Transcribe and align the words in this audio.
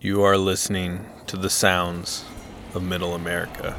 You 0.00 0.22
are 0.22 0.38
listening 0.38 1.06
to 1.26 1.36
the 1.36 1.50
sounds 1.50 2.24
of 2.72 2.84
Middle 2.84 3.16
America. 3.16 3.76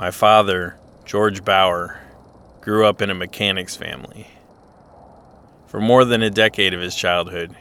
My 0.00 0.10
father, 0.10 0.78
George 1.04 1.44
Bauer, 1.44 2.00
grew 2.62 2.86
up 2.86 3.02
in 3.02 3.10
a 3.10 3.14
mechanic's 3.14 3.76
family. 3.76 4.28
For 5.66 5.78
more 5.78 6.06
than 6.06 6.22
a 6.22 6.30
decade 6.30 6.72
of 6.72 6.80
his 6.80 6.96
childhood, 6.96 7.54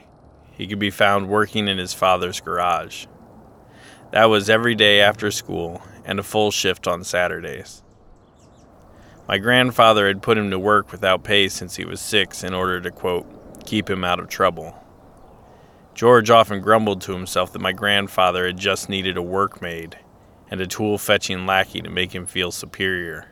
he 0.53 0.65
could 0.65 0.79
be 0.79 0.89
found 0.89 1.27
working 1.27 1.67
in 1.67 1.77
his 1.77 1.93
father's 1.93 2.39
garage. 2.39 3.07
That 4.11 4.29
was 4.29 4.49
every 4.49 4.73
day 4.73 5.01
after 5.01 5.31
school 5.31 5.81
and 6.05 6.17
a 6.17 6.23
full 6.23 6.49
shift 6.49 6.87
on 6.87 7.03
Saturdays. 7.03 7.83
My 9.27 9.37
grandfather 9.37 10.07
had 10.07 10.21
put 10.21 10.37
him 10.37 10.49
to 10.51 10.57
work 10.57 10.93
without 10.93 11.25
pay 11.25 11.49
since 11.49 11.75
he 11.75 11.83
was 11.83 11.99
six 11.99 12.41
in 12.41 12.53
order 12.53 12.79
to, 12.79 12.89
quote, 12.89 13.65
keep 13.65 13.89
him 13.89 14.05
out 14.05 14.21
of 14.21 14.29
trouble. 14.29 14.81
George 15.93 16.29
often 16.29 16.61
grumbled 16.61 17.01
to 17.01 17.11
himself 17.11 17.51
that 17.51 17.59
my 17.59 17.73
grandfather 17.73 18.45
had 18.45 18.55
just 18.55 18.87
needed 18.87 19.17
a 19.17 19.21
workmaid 19.21 19.97
and 20.49 20.61
a 20.61 20.67
tool 20.67 20.97
fetching 20.97 21.45
lackey 21.45 21.81
to 21.81 21.89
make 21.89 22.13
him 22.13 22.25
feel 22.25 22.51
superior. 22.51 23.27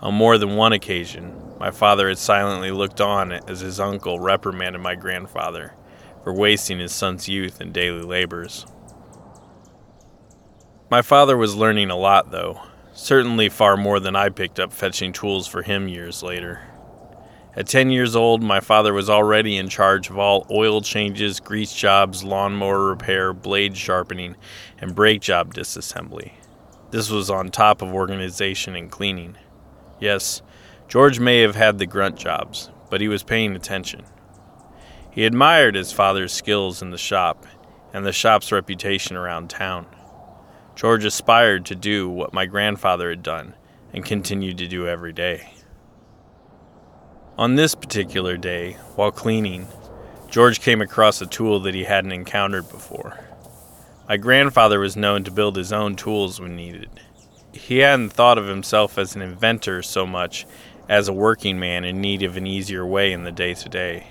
On 0.00 0.14
more 0.14 0.36
than 0.36 0.56
one 0.56 0.72
occasion, 0.72 1.32
my 1.60 1.70
father 1.70 2.08
had 2.08 2.18
silently 2.18 2.72
looked 2.72 3.00
on 3.00 3.32
as 3.32 3.60
his 3.60 3.78
uncle 3.78 4.18
reprimanded 4.18 4.82
my 4.82 4.94
grandfather 4.94 5.74
for 6.24 6.32
wasting 6.32 6.78
his 6.78 6.92
son's 6.92 7.28
youth 7.28 7.60
in 7.60 7.72
daily 7.72 8.02
labors. 8.02 8.66
My 10.90 11.02
father 11.02 11.36
was 11.36 11.54
learning 11.54 11.90
a 11.90 11.96
lot, 11.96 12.30
though, 12.30 12.60
certainly 12.92 13.48
far 13.48 13.76
more 13.76 14.00
than 14.00 14.14
I 14.14 14.28
picked 14.28 14.60
up 14.60 14.72
fetching 14.72 15.12
tools 15.12 15.46
for 15.46 15.62
him 15.62 15.88
years 15.88 16.22
later. 16.22 16.60
At 17.54 17.66
10 17.66 17.90
years 17.90 18.16
old, 18.16 18.42
my 18.42 18.60
father 18.60 18.94
was 18.94 19.10
already 19.10 19.56
in 19.56 19.68
charge 19.68 20.08
of 20.08 20.18
all 20.18 20.46
oil 20.50 20.80
changes, 20.80 21.38
grease 21.38 21.72
jobs, 21.72 22.24
lawnmower 22.24 22.88
repair, 22.88 23.34
blade 23.34 23.76
sharpening, 23.76 24.36
and 24.82 24.94
brake 24.94 25.22
job 25.22 25.54
disassembly. 25.54 26.32
This 26.90 27.08
was 27.08 27.30
on 27.30 27.50
top 27.50 27.80
of 27.80 27.94
organization 27.94 28.76
and 28.76 28.90
cleaning. 28.90 29.38
Yes, 30.00 30.42
George 30.88 31.18
may 31.20 31.40
have 31.40 31.54
had 31.54 31.78
the 31.78 31.86
grunt 31.86 32.16
jobs, 32.16 32.68
but 32.90 33.00
he 33.00 33.08
was 33.08 33.22
paying 33.22 33.56
attention. 33.56 34.02
He 35.10 35.24
admired 35.24 35.76
his 35.76 35.92
father's 35.92 36.32
skills 36.32 36.82
in 36.82 36.90
the 36.90 36.98
shop 36.98 37.46
and 37.94 38.04
the 38.04 38.12
shop's 38.12 38.50
reputation 38.50 39.16
around 39.16 39.48
town. 39.48 39.86
George 40.74 41.04
aspired 41.04 41.64
to 41.66 41.74
do 41.74 42.08
what 42.08 42.34
my 42.34 42.44
grandfather 42.44 43.08
had 43.10 43.22
done 43.22 43.54
and 43.92 44.04
continued 44.04 44.58
to 44.58 44.66
do 44.66 44.88
every 44.88 45.12
day. 45.12 45.52
On 47.38 47.54
this 47.54 47.74
particular 47.74 48.36
day, 48.36 48.72
while 48.96 49.12
cleaning, 49.12 49.68
George 50.28 50.60
came 50.60 50.82
across 50.82 51.20
a 51.20 51.26
tool 51.26 51.60
that 51.60 51.74
he 51.74 51.84
hadn't 51.84 52.12
encountered 52.12 52.68
before. 52.68 53.31
My 54.12 54.18
grandfather 54.18 54.78
was 54.78 54.94
known 54.94 55.24
to 55.24 55.30
build 55.30 55.56
his 55.56 55.72
own 55.72 55.96
tools 55.96 56.38
when 56.38 56.54
needed. 56.54 56.90
He 57.54 57.78
hadn't 57.78 58.10
thought 58.10 58.36
of 58.36 58.46
himself 58.46 58.98
as 58.98 59.16
an 59.16 59.22
inventor 59.22 59.80
so 59.80 60.06
much 60.06 60.44
as 60.86 61.08
a 61.08 61.14
working 61.14 61.58
man 61.58 61.86
in 61.86 62.02
need 62.02 62.22
of 62.22 62.36
an 62.36 62.46
easier 62.46 62.84
way 62.84 63.12
in 63.12 63.24
the 63.24 63.32
day 63.32 63.54
to 63.54 63.68
day. 63.70 64.08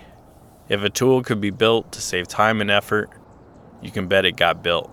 If 0.67 0.81
a 0.81 0.89
tool 0.89 1.21
could 1.21 1.39
be 1.39 1.51
built 1.51 1.91
to 1.91 2.01
save 2.01 2.27
time 2.27 2.61
and 2.61 2.71
effort, 2.71 3.11
you 3.79 3.91
can 3.91 4.07
bet 4.07 4.25
it 4.25 4.37
got 4.37 4.63
built. 4.63 4.89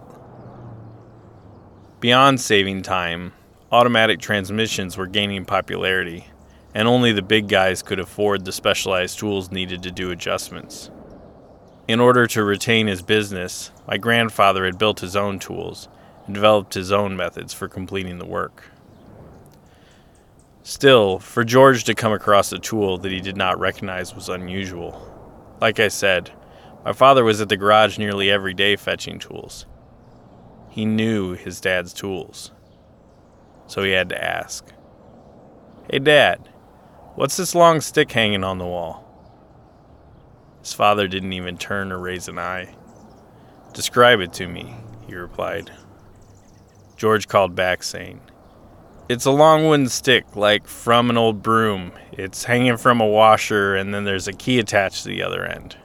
Beyond 2.00 2.38
saving 2.38 2.82
time, 2.82 3.32
automatic 3.72 4.20
transmissions 4.20 4.98
were 4.98 5.06
gaining 5.06 5.46
popularity 5.46 6.26
and 6.74 6.86
only 6.86 7.12
the 7.12 7.22
big 7.22 7.48
guys 7.48 7.80
could 7.80 7.98
afford 7.98 8.44
the 8.44 8.52
specialized 8.52 9.18
tools 9.18 9.50
needed 9.50 9.84
to 9.84 9.90
do 9.90 10.10
adjustments. 10.10 10.90
In 11.88 12.00
order 12.00 12.26
to 12.26 12.44
retain 12.44 12.86
his 12.86 13.00
business, 13.00 13.72
my 13.86 13.96
grandfather 13.96 14.66
had 14.66 14.78
built 14.78 15.00
his 15.00 15.16
own 15.16 15.38
tools 15.38 15.88
and 16.26 16.34
developed 16.34 16.74
his 16.74 16.92
own 16.92 17.16
methods 17.16 17.54
for 17.54 17.66
completing 17.66 18.18
the 18.18 18.26
work. 18.26 18.64
Still, 20.62 21.18
for 21.18 21.44
George 21.44 21.84
to 21.84 21.94
come 21.94 22.12
across 22.12 22.52
a 22.52 22.58
tool 22.58 22.98
that 22.98 23.10
he 23.10 23.22
did 23.22 23.38
not 23.38 23.58
recognize 23.58 24.14
was 24.14 24.28
unusual. 24.28 25.02
Like 25.62 25.80
I 25.80 25.88
said, 25.88 26.30
my 26.84 26.92
father 26.92 27.24
was 27.24 27.40
at 27.40 27.48
the 27.48 27.56
garage 27.56 27.96
nearly 27.96 28.30
every 28.30 28.52
day 28.52 28.76
fetching 28.76 29.18
tools. 29.18 29.64
He 30.68 30.84
knew 30.84 31.32
his 31.32 31.58
dad's 31.58 31.94
tools. 31.94 32.52
So 33.66 33.82
he 33.82 33.92
had 33.92 34.10
to 34.10 34.22
ask 34.22 34.66
Hey, 35.90 36.00
Dad, 36.00 36.50
What's 37.14 37.38
this 37.38 37.54
long 37.54 37.80
stick 37.80 38.12
hanging 38.12 38.44
on 38.44 38.58
the 38.58 38.66
wall? 38.66 39.07
His 40.60 40.72
father 40.72 41.08
didn't 41.08 41.32
even 41.32 41.56
turn 41.56 41.92
or 41.92 41.98
raise 41.98 42.28
an 42.28 42.38
eye. 42.38 42.74
Describe 43.72 44.20
it 44.20 44.32
to 44.34 44.48
me, 44.48 44.74
he 45.06 45.14
replied. 45.14 45.70
George 46.96 47.28
called 47.28 47.54
back, 47.54 47.82
saying, 47.82 48.20
It's 49.08 49.24
a 49.24 49.30
long 49.30 49.66
wooden 49.66 49.88
stick, 49.88 50.34
like 50.34 50.66
from 50.66 51.10
an 51.10 51.16
old 51.16 51.42
broom. 51.42 51.92
It's 52.12 52.44
hanging 52.44 52.76
from 52.76 53.00
a 53.00 53.06
washer, 53.06 53.76
and 53.76 53.94
then 53.94 54.04
there's 54.04 54.26
a 54.26 54.32
key 54.32 54.58
attached 54.58 55.04
to 55.04 55.08
the 55.08 55.22
other 55.22 55.44
end. 55.44 55.76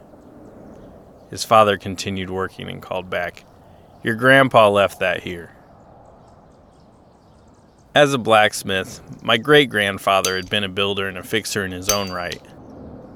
His 1.30 1.44
father 1.44 1.78
continued 1.78 2.30
working 2.30 2.70
and 2.70 2.82
called 2.82 3.10
back, 3.10 3.46
Your 4.04 4.16
grandpa 4.16 4.70
left 4.70 5.00
that 5.00 5.24
here. 5.24 5.56
As 7.96 8.12
a 8.12 8.18
blacksmith, 8.18 9.02
my 9.22 9.38
great 9.38 9.70
grandfather 9.70 10.36
had 10.36 10.50
been 10.50 10.64
a 10.64 10.70
builder 10.70 11.08
and 11.08 11.18
a 11.18 11.24
fixer 11.24 11.64
in 11.64 11.72
his 11.72 11.90
own 11.90 12.12
right, 12.12 12.42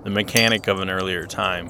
the 0.08 0.14
mechanic 0.14 0.68
of 0.68 0.80
an 0.80 0.90
earlier 0.90 1.26
time. 1.26 1.68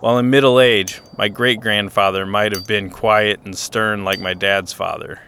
While 0.00 0.16
in 0.16 0.30
middle 0.30 0.58
age, 0.58 1.02
my 1.18 1.28
great 1.28 1.60
grandfather 1.60 2.24
might 2.24 2.52
have 2.52 2.66
been 2.66 2.88
quiet 2.88 3.40
and 3.44 3.54
stern 3.54 4.04
like 4.04 4.20
my 4.20 4.32
dad's 4.32 4.72
father. 4.72 5.20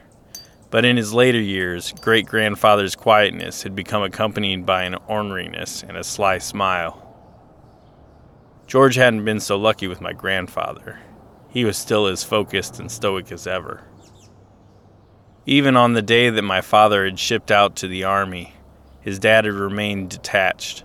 But 0.71 0.87
in 0.87 0.97
his 0.97 1.13
later 1.13 1.39
years, 1.39 1.93
great 2.01 2.25
grandfather's 2.25 2.97
quietness 2.97 3.63
had 3.63 3.75
become 3.75 4.03
accompanied 4.03 4.65
by 4.65 4.85
an 4.85 4.97
orneriness 5.07 5.87
and 5.87 5.99
a 5.99 6.03
sly 6.03 6.39
smile. 6.39 7.07
George 8.67 8.95
hadn't 8.95 9.27
been 9.27 9.39
so 9.41 9.59
lucky 9.59 9.87
with 9.87 10.01
my 10.01 10.15
grandfather. 10.15 10.99
He 11.51 11.67
was 11.67 11.77
still 11.77 12.07
as 12.07 12.25
focused 12.25 12.81
and 12.81 12.91
stoic 12.91 13.31
as 13.31 13.47
ever. 13.47 13.85
Even 15.45 15.77
on 15.77 15.93
the 15.93 16.01
day 16.01 16.31
that 16.31 16.41
my 16.41 16.63
father 16.63 17.05
had 17.05 17.19
shipped 17.19 17.51
out 17.51 17.77
to 17.77 17.87
the 17.87 18.05
army, 18.05 18.55
his 19.03 19.19
dad 19.19 19.45
had 19.45 19.53
remained 19.53 20.09
detached. 20.09 20.85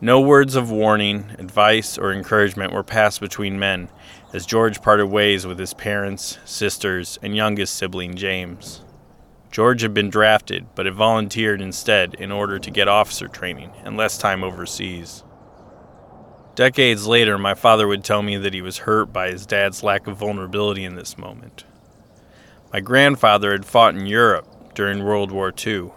No 0.00 0.20
words 0.20 0.54
of 0.54 0.70
warning, 0.70 1.34
advice, 1.40 1.98
or 1.98 2.12
encouragement 2.12 2.72
were 2.72 2.84
passed 2.84 3.20
between 3.20 3.58
men 3.58 3.88
as 4.32 4.46
George 4.46 4.80
parted 4.80 5.06
ways 5.06 5.44
with 5.44 5.58
his 5.58 5.74
parents, 5.74 6.38
sisters, 6.44 7.18
and 7.20 7.34
youngest 7.34 7.74
sibling 7.74 8.14
James. 8.14 8.84
George 9.50 9.82
had 9.82 9.92
been 9.92 10.08
drafted, 10.08 10.66
but 10.76 10.86
had 10.86 10.94
volunteered 10.94 11.60
instead 11.60 12.14
in 12.14 12.30
order 12.30 12.60
to 12.60 12.70
get 12.70 12.86
officer 12.86 13.26
training 13.26 13.72
and 13.82 13.96
less 13.96 14.16
time 14.16 14.44
overseas. 14.44 15.24
Decades 16.54 17.08
later, 17.08 17.36
my 17.36 17.54
father 17.54 17.88
would 17.88 18.04
tell 18.04 18.22
me 18.22 18.36
that 18.36 18.54
he 18.54 18.62
was 18.62 18.78
hurt 18.78 19.12
by 19.12 19.30
his 19.32 19.46
dad's 19.46 19.82
lack 19.82 20.06
of 20.06 20.16
vulnerability 20.16 20.84
in 20.84 20.94
this 20.94 21.18
moment. 21.18 21.64
My 22.72 22.78
grandfather 22.78 23.50
had 23.50 23.66
fought 23.66 23.96
in 23.96 24.06
Europe 24.06 24.74
during 24.76 25.02
World 25.02 25.32
War 25.32 25.52
II. 25.66 25.90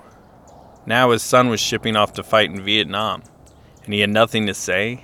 Now 0.88 1.12
his 1.12 1.21
son 1.21 1.50
was 1.50 1.59
shipping 1.59 1.95
off 1.95 2.13
to 2.13 2.24
fight 2.24 2.50
in 2.50 2.63
Vietnam 2.63 3.21
and 3.83 3.94
he 3.94 4.01
had 4.01 4.10
nothing 4.10 4.48
to 4.48 4.54
say? 4.54 5.04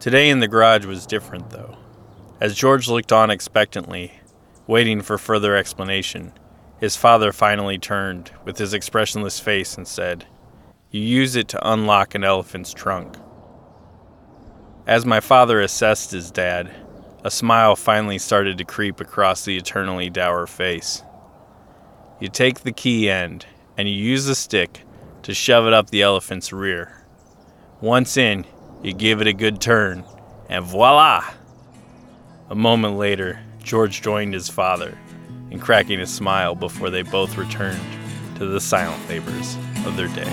Today 0.00 0.30
in 0.30 0.40
the 0.40 0.48
garage 0.48 0.86
was 0.86 1.06
different, 1.06 1.50
though. 1.50 1.76
As 2.40 2.54
George 2.54 2.88
looked 2.88 3.12
on 3.12 3.30
expectantly, 3.30 4.12
waiting 4.66 5.02
for 5.02 5.18
further 5.18 5.56
explanation, 5.56 6.32
his 6.78 6.96
father 6.96 7.32
finally 7.32 7.78
turned 7.78 8.30
with 8.44 8.58
his 8.58 8.72
expressionless 8.72 9.40
face 9.40 9.76
and 9.76 9.88
said, 9.88 10.26
You 10.90 11.00
use 11.00 11.34
it 11.34 11.48
to 11.48 11.72
unlock 11.72 12.14
an 12.14 12.22
elephant's 12.22 12.72
trunk. 12.72 13.16
As 14.86 15.04
my 15.04 15.20
father 15.20 15.60
assessed 15.60 16.12
his 16.12 16.30
dad, 16.30 16.70
a 17.24 17.30
smile 17.30 17.74
finally 17.74 18.18
started 18.18 18.56
to 18.58 18.64
creep 18.64 19.00
across 19.00 19.44
the 19.44 19.56
eternally 19.56 20.08
dour 20.08 20.46
face. 20.46 21.02
You 22.20 22.28
take 22.28 22.60
the 22.60 22.72
key 22.72 23.10
end 23.10 23.46
and 23.76 23.88
you 23.88 23.94
use 23.94 24.26
the 24.26 24.34
stick 24.34 24.84
to 25.28 25.34
shove 25.34 25.66
it 25.66 25.74
up 25.74 25.90
the 25.90 26.00
elephant's 26.00 26.54
rear. 26.54 27.04
Once 27.82 28.16
in, 28.16 28.46
you 28.82 28.94
give 28.94 29.20
it 29.20 29.26
a 29.26 29.32
good 29.34 29.60
turn, 29.60 30.02
and 30.48 30.64
voila! 30.64 31.22
A 32.48 32.54
moment 32.54 32.96
later, 32.96 33.38
George 33.62 34.00
joined 34.00 34.32
his 34.32 34.48
father 34.48 34.96
in 35.50 35.58
cracking 35.58 36.00
a 36.00 36.06
smile 36.06 36.54
before 36.54 36.88
they 36.88 37.02
both 37.02 37.36
returned 37.36 37.78
to 38.36 38.46
the 38.46 38.58
silent 38.58 39.06
labors 39.06 39.58
of 39.84 39.98
their 39.98 40.08
day. 40.08 40.32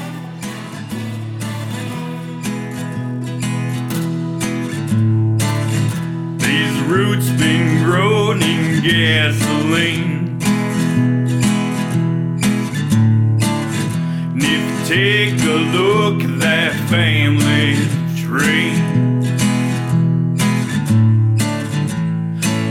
These 6.37 6.81
roots 6.83 7.29
been 7.31 7.83
grown 7.83 8.41
in 8.41 8.81
gasoline. 8.81 10.24
Take 14.85 15.41
a 15.41 15.57
look 15.75 16.21
at 16.23 16.39
that 16.41 16.73
family 16.91 17.73
tree. 18.21 18.75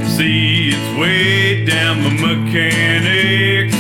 See, 0.07 0.71
it's 0.73 0.97
way 0.97 1.65
down 1.65 2.05
the 2.05 2.11
mechanics. 2.11 3.75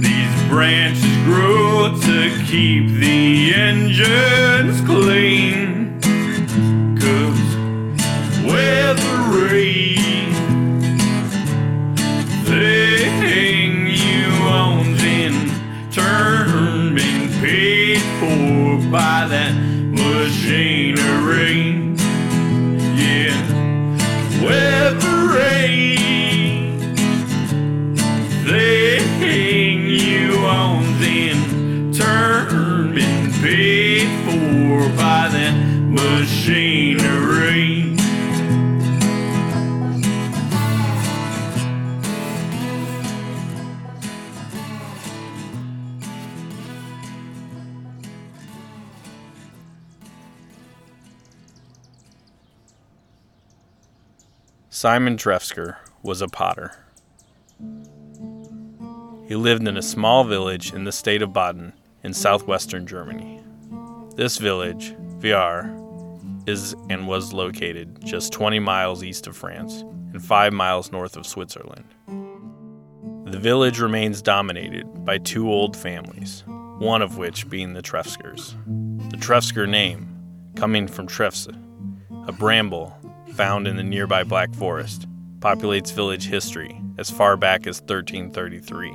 These 0.00 0.48
branches 0.48 1.16
grow 1.26 1.94
to 2.00 2.44
keep 2.46 2.98
the 2.98 3.52
engines 3.54 4.80
clean. 4.86 5.67
Simon 54.78 55.16
Trefzger 55.16 55.74
was 56.04 56.22
a 56.22 56.28
potter. 56.28 56.70
He 59.26 59.34
lived 59.34 59.66
in 59.66 59.76
a 59.76 59.82
small 59.82 60.22
village 60.22 60.72
in 60.72 60.84
the 60.84 60.92
state 60.92 61.20
of 61.20 61.32
Baden 61.32 61.72
in 62.04 62.14
southwestern 62.14 62.86
Germany. 62.86 63.42
This 64.14 64.36
village, 64.36 64.94
Viar, 65.18 65.66
is 66.48 66.76
and 66.88 67.08
was 67.08 67.32
located 67.32 68.04
just 68.04 68.32
20 68.32 68.60
miles 68.60 69.02
east 69.02 69.26
of 69.26 69.36
France 69.36 69.80
and 70.12 70.24
5 70.24 70.52
miles 70.52 70.92
north 70.92 71.16
of 71.16 71.26
Switzerland. 71.26 71.92
The 73.32 73.40
village 73.40 73.80
remains 73.80 74.22
dominated 74.22 75.04
by 75.04 75.18
two 75.18 75.50
old 75.50 75.76
families, 75.76 76.44
one 76.78 77.02
of 77.02 77.18
which 77.18 77.50
being 77.50 77.72
the 77.72 77.82
Trefzgers. 77.82 78.54
The 79.10 79.16
Trefzger 79.16 79.68
name, 79.68 80.06
coming 80.54 80.86
from 80.86 81.08
Trefse, 81.08 81.48
a 82.28 82.32
bramble 82.32 82.96
found 83.38 83.68
in 83.68 83.76
the 83.76 83.84
nearby 83.84 84.24
Black 84.24 84.52
Forest, 84.52 85.06
populates 85.38 85.92
village 85.92 86.26
history 86.26 86.82
as 86.98 87.08
far 87.08 87.36
back 87.36 87.68
as 87.68 87.80
1333. 87.80 88.88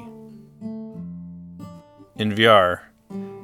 In 2.17 2.35
Viar, 2.35 2.81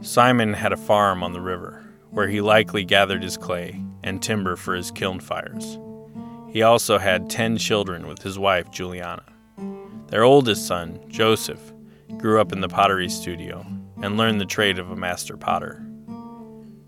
Simon 0.02 0.52
had 0.52 0.74
a 0.74 0.78
farm 0.78 1.24
on 1.24 1.32
the 1.32 1.40
river 1.40 1.90
where 2.10 2.28
he 2.28 2.42
likely 2.42 2.84
gathered 2.84 3.24
his 3.24 3.38
clay 3.38 3.82
and 4.04 4.22
timber 4.22 4.58
for 4.58 4.76
his 4.76 4.92
kiln 4.92 5.22
fires. 5.22 5.78
He 6.50 6.64
also 6.64 6.98
had 6.98 7.30
10 7.30 7.58
children 7.58 8.06
with 8.06 8.22
his 8.22 8.38
wife, 8.38 8.70
Juliana. 8.70 9.24
Their 10.08 10.26
oldest 10.26 10.68
son, 10.68 11.00
Joseph, 11.08 11.72
grew 12.18 12.42
up 12.42 12.52
in 12.52 12.60
the 12.60 12.68
pottery 12.68 13.08
studio 13.08 13.66
and 14.04 14.18
learned 14.18 14.42
the 14.42 14.46
trade 14.46 14.78
of 14.78 14.92
a 14.92 14.98
master 14.98 15.38
potter. 15.38 15.82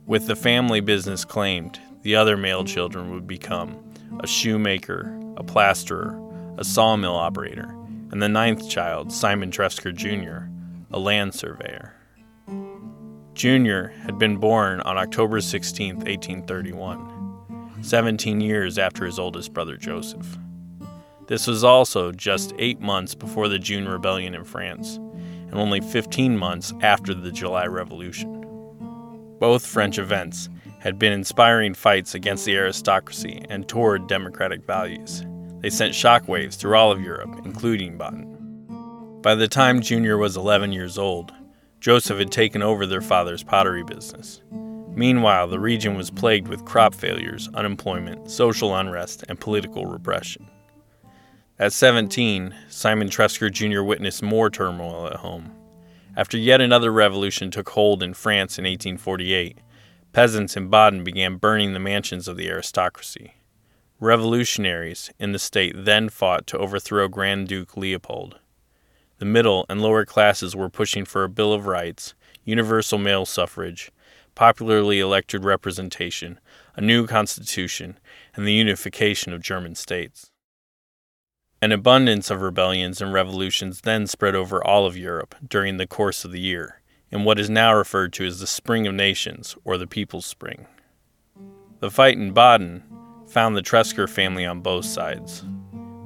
With 0.05 0.27
the 0.27 0.35
family 0.35 0.81
business 0.81 1.23
claimed, 1.23 1.79
the 2.01 2.17
other 2.17 2.35
male 2.35 2.65
children 2.65 3.11
would 3.11 3.25
become 3.25 3.90
a 4.19 4.27
shoemaker, 4.27 5.17
a 5.37 5.43
plasterer, 5.43 6.19
a 6.57 6.63
sawmill 6.63 7.15
operator, 7.15 7.75
and 8.11 8.21
the 8.21 8.29
ninth 8.29 8.69
child, 8.69 9.11
Simon 9.11 9.51
Trefzger 9.51 9.93
Jr., 9.93 10.47
a 10.91 10.99
land 10.99 11.33
surveyor. 11.33 11.95
Jr. 13.33 13.87
had 14.03 14.19
been 14.19 14.37
born 14.37 14.81
on 14.81 14.97
October 14.97 15.39
16, 15.39 15.95
1831, 15.95 17.77
17 17.81 18.41
years 18.41 18.77
after 18.77 19.05
his 19.05 19.17
oldest 19.17 19.53
brother 19.53 19.77
Joseph. 19.77 20.37
This 21.27 21.47
was 21.47 21.63
also 21.63 22.11
just 22.11 22.53
eight 22.59 22.81
months 22.81 23.15
before 23.15 23.47
the 23.47 23.57
June 23.57 23.87
Rebellion 23.87 24.35
in 24.35 24.43
France, 24.43 24.97
and 24.97 25.53
only 25.55 25.79
15 25.79 26.37
months 26.37 26.73
after 26.81 27.13
the 27.13 27.31
July 27.31 27.67
Revolution. 27.67 28.45
Both 29.39 29.65
French 29.65 29.97
events 29.97 30.49
had 30.81 30.97
been 30.97 31.13
inspiring 31.13 31.75
fights 31.75 32.15
against 32.15 32.43
the 32.43 32.55
aristocracy 32.55 33.45
and 33.49 33.67
toward 33.67 34.07
democratic 34.07 34.65
values. 34.65 35.23
They 35.59 35.69
sent 35.69 35.93
shockwaves 35.93 36.55
through 36.55 36.75
all 36.75 36.91
of 36.91 36.99
Europe, 36.99 37.39
including 37.45 37.99
Baden. 37.99 39.19
By 39.21 39.35
the 39.35 39.47
time 39.47 39.81
Junior 39.81 40.17
was 40.17 40.35
11 40.35 40.71
years 40.71 40.97
old, 40.97 41.31
Joseph 41.79 42.17
had 42.17 42.31
taken 42.31 42.63
over 42.63 42.87
their 42.87 42.99
father's 42.99 43.43
pottery 43.43 43.83
business. 43.83 44.41
Meanwhile, 44.95 45.49
the 45.49 45.59
region 45.59 45.95
was 45.95 46.09
plagued 46.09 46.47
with 46.47 46.65
crop 46.65 46.95
failures, 46.95 47.47
unemployment, 47.53 48.31
social 48.31 48.75
unrest, 48.75 49.23
and 49.29 49.39
political 49.39 49.85
repression. 49.85 50.49
At 51.59 51.73
17, 51.73 52.55
Simon 52.69 53.09
Trefzger 53.09 53.51
Jr. 53.51 53.83
witnessed 53.83 54.23
more 54.23 54.49
turmoil 54.49 55.05
at 55.05 55.17
home. 55.17 55.51
After 56.17 56.39
yet 56.39 56.59
another 56.59 56.91
revolution 56.91 57.51
took 57.51 57.69
hold 57.69 58.01
in 58.01 58.15
France 58.15 58.57
in 58.57 58.63
1848, 58.63 59.59
Peasants 60.13 60.57
in 60.57 60.67
Baden 60.67 61.05
began 61.05 61.37
burning 61.37 61.71
the 61.71 61.79
mansions 61.79 62.27
of 62.27 62.35
the 62.35 62.49
aristocracy. 62.49 63.35
Revolutionaries 64.01 65.09
in 65.17 65.31
the 65.31 65.39
state 65.39 65.73
then 65.73 66.09
fought 66.09 66.45
to 66.47 66.57
overthrow 66.57 67.07
Grand 67.07 67.47
Duke 67.47 67.77
Leopold. 67.77 68.37
The 69.19 69.25
middle 69.25 69.65
and 69.69 69.81
lower 69.81 70.03
classes 70.03 70.53
were 70.53 70.69
pushing 70.69 71.05
for 71.05 71.23
a 71.23 71.29
Bill 71.29 71.53
of 71.53 71.65
Rights, 71.65 72.13
universal 72.43 72.97
male 72.97 73.25
suffrage, 73.25 73.89
popularly 74.35 74.99
elected 74.99 75.45
representation, 75.45 76.41
a 76.75 76.81
new 76.81 77.07
constitution, 77.07 77.97
and 78.35 78.45
the 78.45 78.53
unification 78.53 79.31
of 79.31 79.41
German 79.41 79.75
states. 79.75 80.29
An 81.61 81.71
abundance 81.71 82.29
of 82.29 82.41
rebellions 82.41 83.01
and 83.01 83.13
revolutions 83.13 83.81
then 83.81 84.07
spread 84.07 84.35
over 84.35 84.61
all 84.61 84.85
of 84.85 84.97
Europe 84.97 85.35
during 85.47 85.77
the 85.77 85.87
course 85.87 86.25
of 86.25 86.33
the 86.33 86.41
year 86.41 86.80
in 87.11 87.23
what 87.23 87.39
is 87.39 87.49
now 87.49 87.75
referred 87.75 88.13
to 88.13 88.25
as 88.25 88.39
the 88.39 88.47
Spring 88.47 88.87
of 88.87 88.93
Nations 88.93 89.55
or 89.65 89.77
the 89.77 89.87
People's 89.87 90.25
Spring. 90.25 90.65
The 91.79 91.91
fight 91.91 92.17
in 92.17 92.31
Baden 92.31 92.83
found 93.27 93.55
the 93.55 93.61
Trefzger 93.61 94.09
family 94.09 94.45
on 94.45 94.61
both 94.61 94.85
sides, 94.85 95.43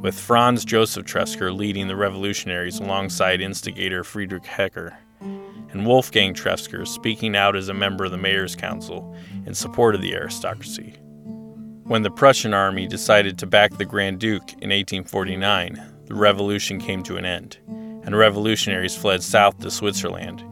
with 0.01 0.19
Franz 0.19 0.65
Joseph 0.65 1.05
Trefzger 1.05 1.55
leading 1.55 1.87
the 1.87 1.95
revolutionaries 1.95 2.79
alongside 2.79 3.41
instigator 3.41 4.03
Friedrich 4.03 4.45
Hecker, 4.45 4.97
and 5.19 5.85
Wolfgang 5.85 6.33
Trefzger 6.33 6.87
speaking 6.87 7.35
out 7.35 7.55
as 7.55 7.69
a 7.69 7.73
member 7.73 8.05
of 8.05 8.11
the 8.11 8.17
Mayor's 8.17 8.55
Council 8.55 9.15
in 9.45 9.53
support 9.53 9.95
of 9.95 10.01
the 10.01 10.13
aristocracy. 10.13 10.91
When 11.83 12.01
the 12.01 12.11
Prussian 12.11 12.53
army 12.53 12.87
decided 12.87 13.37
to 13.39 13.45
back 13.45 13.77
the 13.77 13.85
Grand 13.85 14.19
Duke 14.19 14.53
in 14.53 14.69
1849, 14.69 15.81
the 16.05 16.15
revolution 16.15 16.79
came 16.79 17.03
to 17.03 17.17
an 17.17 17.25
end, 17.25 17.57
and 17.67 18.15
revolutionaries 18.15 18.95
fled 18.95 19.21
south 19.21 19.59
to 19.59 19.69
Switzerland 19.69 20.43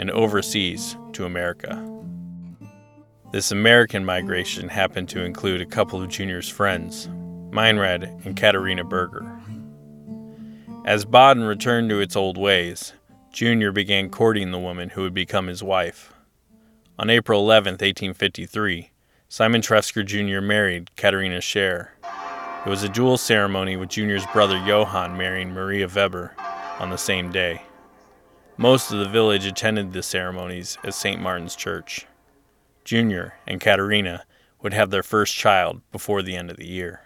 and 0.00 0.10
overseas 0.10 0.96
to 1.12 1.26
America. 1.26 1.86
This 3.32 3.52
American 3.52 4.02
migration 4.02 4.70
happened 4.70 5.10
to 5.10 5.22
include 5.22 5.60
a 5.60 5.66
couple 5.66 6.02
of 6.02 6.08
Junior's 6.08 6.48
friends, 6.48 7.06
Meinrad 7.50 8.24
and 8.24 8.34
Katharina 8.34 8.82
Berger. 8.82 9.30
As 10.86 11.04
Baden 11.04 11.44
returned 11.44 11.90
to 11.90 12.00
its 12.00 12.16
old 12.16 12.38
ways, 12.38 12.94
Junior 13.30 13.72
began 13.72 14.08
courting 14.08 14.50
the 14.50 14.58
woman 14.58 14.88
who 14.88 15.02
would 15.02 15.12
become 15.12 15.48
his 15.48 15.62
wife. 15.62 16.14
On 16.98 17.10
April 17.10 17.42
11, 17.42 17.74
1853, 17.74 18.90
Simon 19.28 19.60
Trefzger 19.60 20.04
Jr. 20.04 20.40
married 20.40 20.96
Katharina 20.96 21.38
Scher. 21.38 21.88
It 22.64 22.70
was 22.70 22.82
a 22.82 22.88
dual 22.88 23.18
ceremony 23.18 23.76
with 23.76 23.90
Junior's 23.90 24.26
brother 24.32 24.56
Johann 24.66 25.18
marrying 25.18 25.52
Maria 25.52 25.86
Weber 25.86 26.34
on 26.78 26.88
the 26.88 26.96
same 26.96 27.30
day. 27.30 27.62
Most 28.60 28.92
of 28.92 28.98
the 28.98 29.08
village 29.08 29.46
attended 29.46 29.94
the 29.94 30.02
ceremonies 30.02 30.76
at 30.84 30.92
St. 30.92 31.18
Martin's 31.18 31.56
Church. 31.56 32.04
Junior 32.84 33.32
and 33.46 33.58
Katerina 33.58 34.24
would 34.60 34.74
have 34.74 34.90
their 34.90 35.02
first 35.02 35.34
child 35.34 35.80
before 35.90 36.20
the 36.20 36.36
end 36.36 36.50
of 36.50 36.58
the 36.58 36.66
year. 36.66 37.00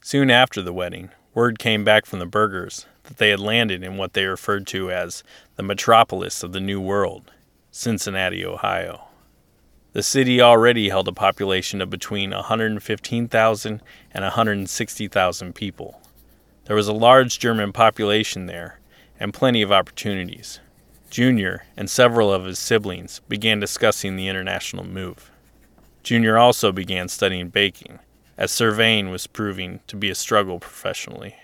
Soon 0.00 0.30
after 0.30 0.62
the 0.62 0.72
wedding, 0.72 1.10
word 1.34 1.58
came 1.58 1.84
back 1.84 2.06
from 2.06 2.18
the 2.18 2.24
Bergers 2.24 2.86
that 3.02 3.18
they 3.18 3.28
had 3.28 3.40
landed 3.40 3.82
in 3.82 3.98
what 3.98 4.14
they 4.14 4.24
referred 4.24 4.66
to 4.68 4.90
as 4.90 5.22
the 5.56 5.62
metropolis 5.62 6.42
of 6.42 6.54
the 6.54 6.60
New 6.60 6.80
World, 6.80 7.30
Cincinnati, 7.70 8.42
Ohio. 8.42 9.08
The 9.92 10.02
city 10.02 10.40
already 10.40 10.88
held 10.88 11.08
a 11.08 11.12
population 11.12 11.82
of 11.82 11.90
between 11.90 12.30
115,000 12.30 13.82
and 14.14 14.24
160,000 14.24 15.54
people. 15.54 16.00
There 16.64 16.74
was 16.74 16.88
a 16.88 16.94
large 16.94 17.38
German 17.38 17.74
population 17.74 18.46
there 18.46 18.78
and 19.18 19.34
plenty 19.34 19.62
of 19.62 19.72
opportunities. 19.72 20.60
Junior 21.10 21.64
and 21.76 21.88
several 21.88 22.32
of 22.32 22.44
his 22.44 22.58
siblings 22.58 23.20
began 23.28 23.60
discussing 23.60 24.16
the 24.16 24.28
international 24.28 24.84
move. 24.84 25.30
Junior 26.02 26.36
also 26.36 26.72
began 26.72 27.08
studying 27.08 27.48
baking, 27.48 27.98
as 28.36 28.50
surveying 28.50 29.10
was 29.10 29.26
proving 29.26 29.80
to 29.86 29.96
be 29.96 30.10
a 30.10 30.14
struggle 30.14 30.58
professionally. 30.58 31.36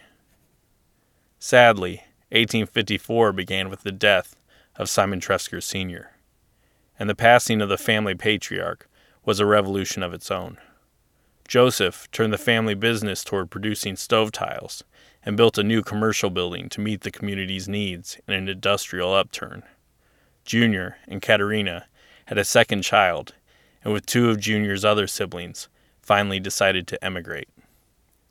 Sadly, 1.38 2.04
1854 2.30 3.32
began 3.32 3.70
with 3.70 3.82
the 3.82 3.92
death 3.92 4.36
of 4.76 4.88
Simon 4.88 5.20
Trefzger 5.20 5.62
Sr 5.62 6.10
and 7.00 7.08
the 7.08 7.14
passing 7.14 7.62
of 7.62 7.70
the 7.70 7.78
family 7.78 8.14
patriarch 8.14 8.86
was 9.24 9.40
a 9.40 9.46
revolution 9.46 10.02
of 10.02 10.12
its 10.12 10.30
own. 10.30 10.58
Joseph 11.48 12.08
turned 12.12 12.32
the 12.32 12.38
family 12.38 12.74
business 12.74 13.24
toward 13.24 13.50
producing 13.50 13.96
stove 13.96 14.30
tiles 14.30 14.84
and 15.24 15.36
built 15.36 15.58
a 15.58 15.62
new 15.62 15.82
commercial 15.82 16.30
building 16.30 16.68
to 16.70 16.80
meet 16.80 17.02
the 17.02 17.10
community's 17.10 17.68
needs 17.68 18.18
in 18.26 18.34
an 18.34 18.48
industrial 18.48 19.14
upturn. 19.14 19.62
Junior 20.44 20.96
and 21.06 21.20
Katharina 21.20 21.86
had 22.26 22.38
a 22.38 22.44
second 22.44 22.82
child, 22.82 23.34
and 23.84 23.92
with 23.92 24.06
two 24.06 24.30
of 24.30 24.40
Junior's 24.40 24.84
other 24.84 25.06
siblings, 25.06 25.68
finally 26.00 26.40
decided 26.40 26.86
to 26.86 27.04
emigrate. 27.04 27.48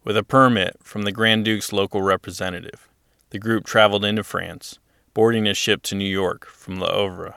With 0.03 0.17
a 0.17 0.23
permit 0.23 0.77
from 0.81 1.03
the 1.03 1.11
Grand 1.11 1.45
Duke's 1.45 1.71
local 1.71 2.01
representative, 2.01 2.89
the 3.29 3.39
group 3.39 3.65
traveled 3.65 4.03
into 4.03 4.23
France, 4.23 4.79
boarding 5.13 5.47
a 5.47 5.53
ship 5.53 5.83
to 5.83 5.95
New 5.95 6.09
York 6.09 6.45
from 6.45 6.79
Le 6.79 6.91
Havre 6.91 7.35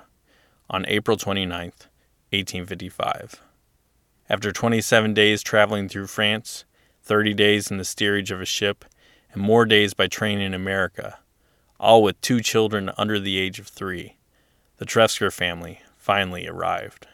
on 0.70 0.86
April 0.88 1.16
29, 1.16 1.72
1855. 2.30 3.42
After 4.28 4.52
27 4.52 5.12
days 5.12 5.42
traveling 5.42 5.88
through 5.88 6.06
France, 6.06 6.64
30 7.02 7.34
days 7.34 7.70
in 7.70 7.76
the 7.76 7.84
steerage 7.84 8.30
of 8.30 8.40
a 8.40 8.46
ship, 8.46 8.84
and 9.32 9.42
more 9.42 9.64
days 9.64 9.94
by 9.94 10.06
train 10.06 10.40
in 10.40 10.54
America, 10.54 11.18
all 11.80 12.02
with 12.02 12.20
two 12.20 12.40
children 12.40 12.90
under 12.96 13.18
the 13.18 13.38
age 13.38 13.58
of 13.58 13.66
three, 13.66 14.16
the 14.78 14.86
Trefzger 14.86 15.32
family 15.32 15.80
finally 15.96 16.46
arrived. 16.46 17.06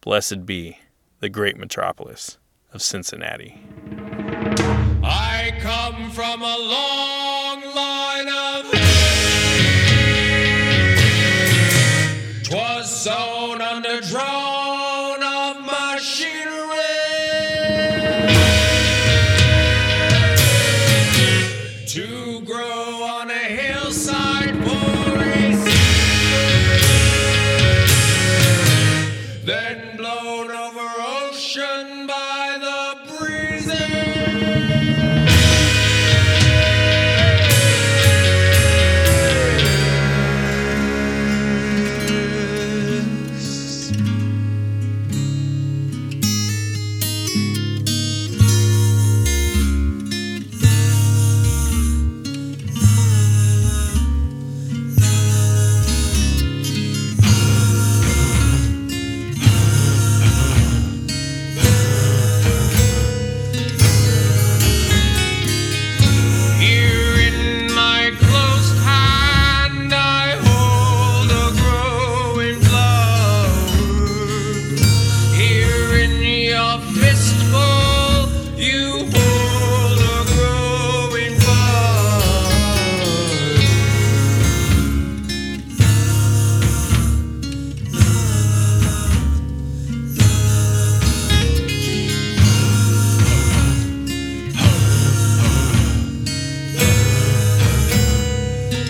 Blessed 0.00 0.46
be 0.46 0.78
the 1.20 1.28
great 1.28 1.56
metropolis 1.56 2.38
of 2.72 2.82
Cincinnati. 2.82 3.60
I 5.02 5.52
come 5.60 6.10
from 6.10 6.42
a 6.42 6.58
long 6.58 7.03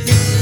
me. 0.03 0.34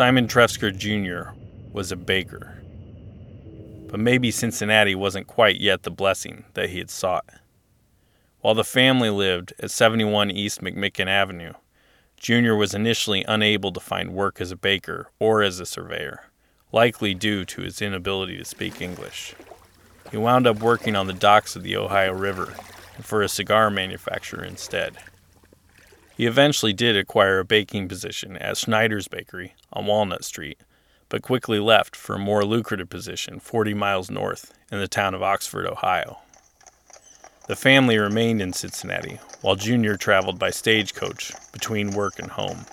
Simon 0.00 0.26
Trefzger 0.26 0.74
Jr. 0.74 1.38
was 1.74 1.92
a 1.92 1.96
baker. 1.96 2.54
But 3.90 4.00
maybe 4.00 4.30
Cincinnati 4.30 4.94
wasn't 4.94 5.26
quite 5.26 5.60
yet 5.60 5.82
the 5.82 5.90
blessing 5.90 6.46
that 6.54 6.70
he 6.70 6.78
had 6.78 6.88
sought. 6.88 7.26
While 8.40 8.54
the 8.54 8.64
family 8.64 9.10
lived 9.10 9.52
at 9.58 9.70
71 9.70 10.30
East 10.30 10.62
McMicken 10.62 11.06
Avenue, 11.06 11.52
Jr. 12.16 12.54
was 12.54 12.72
initially 12.72 13.26
unable 13.28 13.72
to 13.72 13.78
find 13.78 14.14
work 14.14 14.40
as 14.40 14.50
a 14.50 14.56
baker 14.56 15.10
or 15.18 15.42
as 15.42 15.60
a 15.60 15.66
surveyor, 15.66 16.30
likely 16.72 17.12
due 17.12 17.44
to 17.44 17.60
his 17.60 17.82
inability 17.82 18.38
to 18.38 18.44
speak 18.46 18.80
English. 18.80 19.34
He 20.10 20.16
wound 20.16 20.46
up 20.46 20.60
working 20.60 20.96
on 20.96 21.08
the 21.08 21.12
docks 21.12 21.56
of 21.56 21.62
the 21.62 21.76
Ohio 21.76 22.14
River 22.14 22.54
and 22.96 23.04
for 23.04 23.20
a 23.20 23.28
cigar 23.28 23.68
manufacturer 23.68 24.44
instead. 24.44 24.96
He 26.20 26.26
eventually 26.26 26.74
did 26.74 26.98
acquire 26.98 27.38
a 27.38 27.46
baking 27.46 27.88
position 27.88 28.36
at 28.36 28.58
Schneider's 28.58 29.08
Bakery 29.08 29.54
on 29.72 29.86
Walnut 29.86 30.22
Street, 30.22 30.60
but 31.08 31.22
quickly 31.22 31.58
left 31.58 31.96
for 31.96 32.16
a 32.16 32.18
more 32.18 32.44
lucrative 32.44 32.90
position 32.90 33.40
40 33.40 33.72
miles 33.72 34.10
north 34.10 34.52
in 34.70 34.80
the 34.80 34.86
town 34.86 35.14
of 35.14 35.22
Oxford, 35.22 35.66
Ohio. 35.66 36.18
The 37.48 37.56
family 37.56 37.96
remained 37.96 38.42
in 38.42 38.52
Cincinnati 38.52 39.18
while 39.40 39.56
Junior 39.56 39.96
traveled 39.96 40.38
by 40.38 40.50
stagecoach 40.50 41.32
between 41.54 41.92
work 41.92 42.18
and 42.18 42.32
home. 42.32 42.66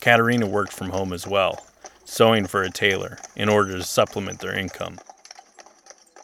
Katerina 0.00 0.46
worked 0.46 0.72
from 0.72 0.90
home 0.90 1.12
as 1.12 1.26
well, 1.26 1.66
sewing 2.04 2.46
for 2.46 2.62
a 2.62 2.70
tailor 2.70 3.18
in 3.34 3.48
order 3.48 3.76
to 3.76 3.82
supplement 3.82 4.38
their 4.38 4.56
income. 4.56 5.00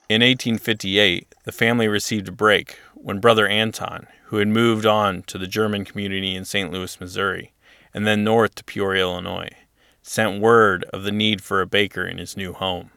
In 0.09 0.23
1858, 0.23 1.26
the 1.42 1.50
family 1.50 1.88
received 1.88 2.28
a 2.28 2.31
break 2.31 2.78
when 2.95 3.19
brother 3.19 3.49
Anton, 3.49 4.07
who 4.33 4.39
had 4.39 4.49
moved 4.49 4.87
on 4.87 5.21
to 5.21 5.37
the 5.37 5.47
German 5.47 5.85
community 5.85 6.35
in 6.35 6.43
St. 6.43 6.73
Louis, 6.73 6.99
Missouri, 6.99 7.53
and 7.93 8.07
then 8.07 8.25
north 8.25 8.55
to 8.55 8.65
Peoria, 8.65 9.03
Illinois, 9.03 9.51
sent 10.01 10.41
word 10.41 10.85
of 10.85 11.03
the 11.03 11.12
need 11.12 11.43
for 11.43 11.61
a 11.61 11.67
baker 11.67 12.07
in 12.07 12.17
his 12.17 12.35
new 12.35 12.55
home. 12.55 12.91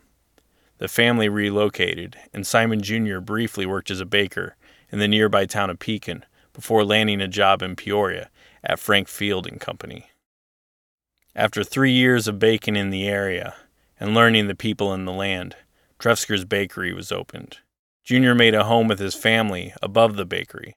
The 0.78 0.88
family 0.88 1.28
relocated, 1.28 2.16
and 2.34 2.48
Simon 2.48 2.82
Jr. 2.82 3.20
briefly 3.20 3.66
worked 3.66 3.92
as 3.92 4.00
a 4.00 4.06
baker 4.06 4.56
in 4.90 5.00
the 5.00 5.10
nearby 5.10 5.46
town 5.46 5.70
of 5.70 5.78
Pekin 5.78 6.24
before 6.54 6.86
landing 6.86 7.20
a 7.20 7.28
job 7.28 7.62
in 7.62 7.76
Peoria 7.76 8.30
at 8.64 8.80
Frank 8.80 9.10
Field 9.10 9.46
and 9.46 9.60
Company. 9.60 10.12
After 11.36 11.66
three 11.66 11.92
years 11.92 12.30
of 12.30 12.40
baking 12.40 12.78
in 12.78 12.92
the 12.92 13.10
area 13.10 13.56
and 14.00 14.16
learning 14.16 14.48
the 14.48 14.56
people 14.56 14.94
in 14.94 15.04
the 15.04 15.12
land, 15.12 15.58
Trefzger's 16.00 16.46
Bakery 16.46 16.94
was 16.94 17.12
opened. 17.12 17.58
Junior 18.06 18.34
made 18.34 18.56
a 18.56 18.64
home 18.64 18.88
with 18.88 19.00
his 19.00 19.16
family 19.16 19.74
above 19.82 20.16
the 20.16 20.26
bakery 20.26 20.76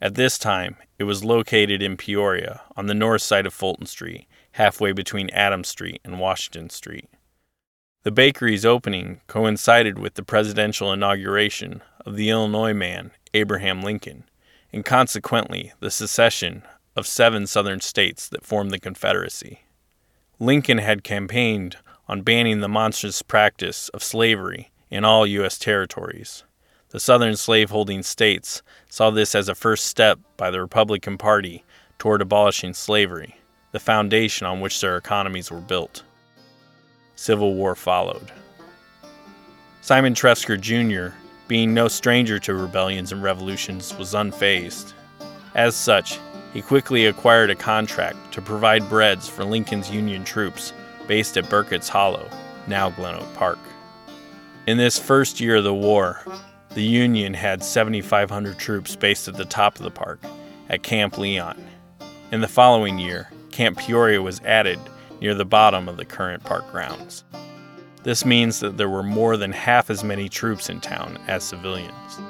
at 0.00 0.14
this 0.14 0.38
time, 0.38 0.76
it 0.98 1.04
was 1.04 1.24
located 1.24 1.82
in 1.82 1.96
Peoria 1.96 2.62
on 2.76 2.86
the 2.86 2.94
north 2.94 3.22
side 3.22 3.46
of 3.46 3.54
Fulton 3.54 3.86
Street, 3.86 4.26
halfway 4.52 4.92
between 4.92 5.30
Adams 5.30 5.68
Street 5.68 6.00
and 6.04 6.20
Washington 6.20 6.70
Street. 6.70 7.08
The 8.04 8.12
bakery's 8.12 8.64
opening 8.64 9.20
coincided 9.26 9.98
with 9.98 10.14
the 10.14 10.22
presidential 10.22 10.92
inauguration 10.92 11.82
of 12.06 12.16
the 12.16 12.30
Illinois 12.30 12.72
man 12.72 13.10
Abraham 13.34 13.82
Lincoln, 13.82 14.24
and 14.72 14.84
consequently 14.84 15.72
the 15.80 15.90
secession 15.90 16.62
of 16.96 17.06
seven 17.06 17.46
southern 17.46 17.80
states 17.80 18.28
that 18.28 18.44
formed 18.44 18.70
the 18.70 18.78
Confederacy. 18.78 19.62
Lincoln 20.38 20.78
had 20.78 21.04
campaigned 21.04 21.76
on 22.06 22.22
banning 22.22 22.60
the 22.60 22.68
monstrous 22.68 23.22
practice 23.22 23.88
of 23.90 24.02
slavery 24.02 24.70
in 24.90 25.04
all 25.04 25.26
U.S. 25.26 25.58
territories. 25.58 26.44
The 26.90 27.00
southern 27.00 27.36
slaveholding 27.36 28.02
states 28.02 28.62
saw 28.88 29.10
this 29.10 29.34
as 29.34 29.50
a 29.50 29.54
first 29.54 29.86
step 29.86 30.18
by 30.38 30.50
the 30.50 30.60
Republican 30.60 31.18
Party 31.18 31.64
toward 31.98 32.22
abolishing 32.22 32.72
slavery, 32.72 33.36
the 33.72 33.78
foundation 33.78 34.46
on 34.46 34.60
which 34.60 34.80
their 34.80 34.96
economies 34.96 35.50
were 35.50 35.60
built. 35.60 36.02
Civil 37.14 37.54
War 37.54 37.74
followed. 37.74 38.32
Simon 39.82 40.14
Trefzger 40.14 40.58
Jr., 40.58 41.14
being 41.46 41.74
no 41.74 41.88
stranger 41.88 42.38
to 42.38 42.54
rebellions 42.54 43.12
and 43.12 43.22
revolutions, 43.22 43.94
was 43.98 44.14
unfazed. 44.14 44.94
As 45.54 45.74
such, 45.74 46.18
he 46.54 46.62
quickly 46.62 47.06
acquired 47.06 47.50
a 47.50 47.54
contract 47.54 48.32
to 48.32 48.40
provide 48.40 48.88
breads 48.88 49.28
for 49.28 49.44
Lincoln's 49.44 49.90
Union 49.90 50.24
troops 50.24 50.72
based 51.06 51.36
at 51.36 51.50
Burkitt's 51.50 51.88
Hollow, 51.88 52.30
now 52.66 52.88
Glen 52.88 53.14
Oak 53.14 53.34
Park. 53.34 53.58
In 54.66 54.78
this 54.78 54.98
first 54.98 55.40
year 55.40 55.56
of 55.56 55.64
the 55.64 55.74
war, 55.74 56.22
the 56.78 56.84
Union 56.84 57.34
had 57.34 57.64
7,500 57.64 58.56
troops 58.56 58.94
based 58.94 59.26
at 59.26 59.36
the 59.36 59.44
top 59.44 59.74
of 59.74 59.82
the 59.82 59.90
park 59.90 60.22
at 60.68 60.84
Camp 60.84 61.18
Lyon. 61.18 61.60
In 62.30 62.40
the 62.40 62.46
following 62.46 63.00
year, 63.00 63.32
Camp 63.50 63.78
Peoria 63.78 64.22
was 64.22 64.40
added 64.42 64.78
near 65.20 65.34
the 65.34 65.44
bottom 65.44 65.88
of 65.88 65.96
the 65.96 66.04
current 66.04 66.44
park 66.44 66.70
grounds. 66.70 67.24
This 68.04 68.24
means 68.24 68.60
that 68.60 68.76
there 68.76 68.88
were 68.88 69.02
more 69.02 69.36
than 69.36 69.50
half 69.50 69.90
as 69.90 70.04
many 70.04 70.28
troops 70.28 70.70
in 70.70 70.80
town 70.80 71.18
as 71.26 71.42
civilians. 71.42 72.20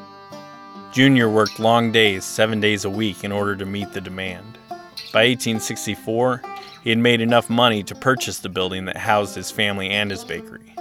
Junior 0.95 1.29
worked 1.29 1.61
long 1.61 1.93
days, 1.93 2.25
seven 2.25 2.59
days 2.59 2.87
a 2.87 2.91
week, 2.91 3.25
in 3.25 3.33
order 3.33 3.55
to 3.55 3.67
meet 3.67 3.93
the 3.93 4.01
demand. 4.01 4.57
By 5.13 5.29
1864, 5.29 6.41
he 6.83 6.89
had 6.89 6.99
made 6.99 7.21
enough 7.21 7.51
money 7.51 7.83
to 7.83 7.95
purchase 7.95 8.39
the 8.39 8.49
building 8.49 8.87
that 8.87 8.97
housed 8.97 9.35
his 9.35 9.51
family 9.51 9.91
and 9.91 10.11
his 10.11 10.25
bakery. 10.25 10.75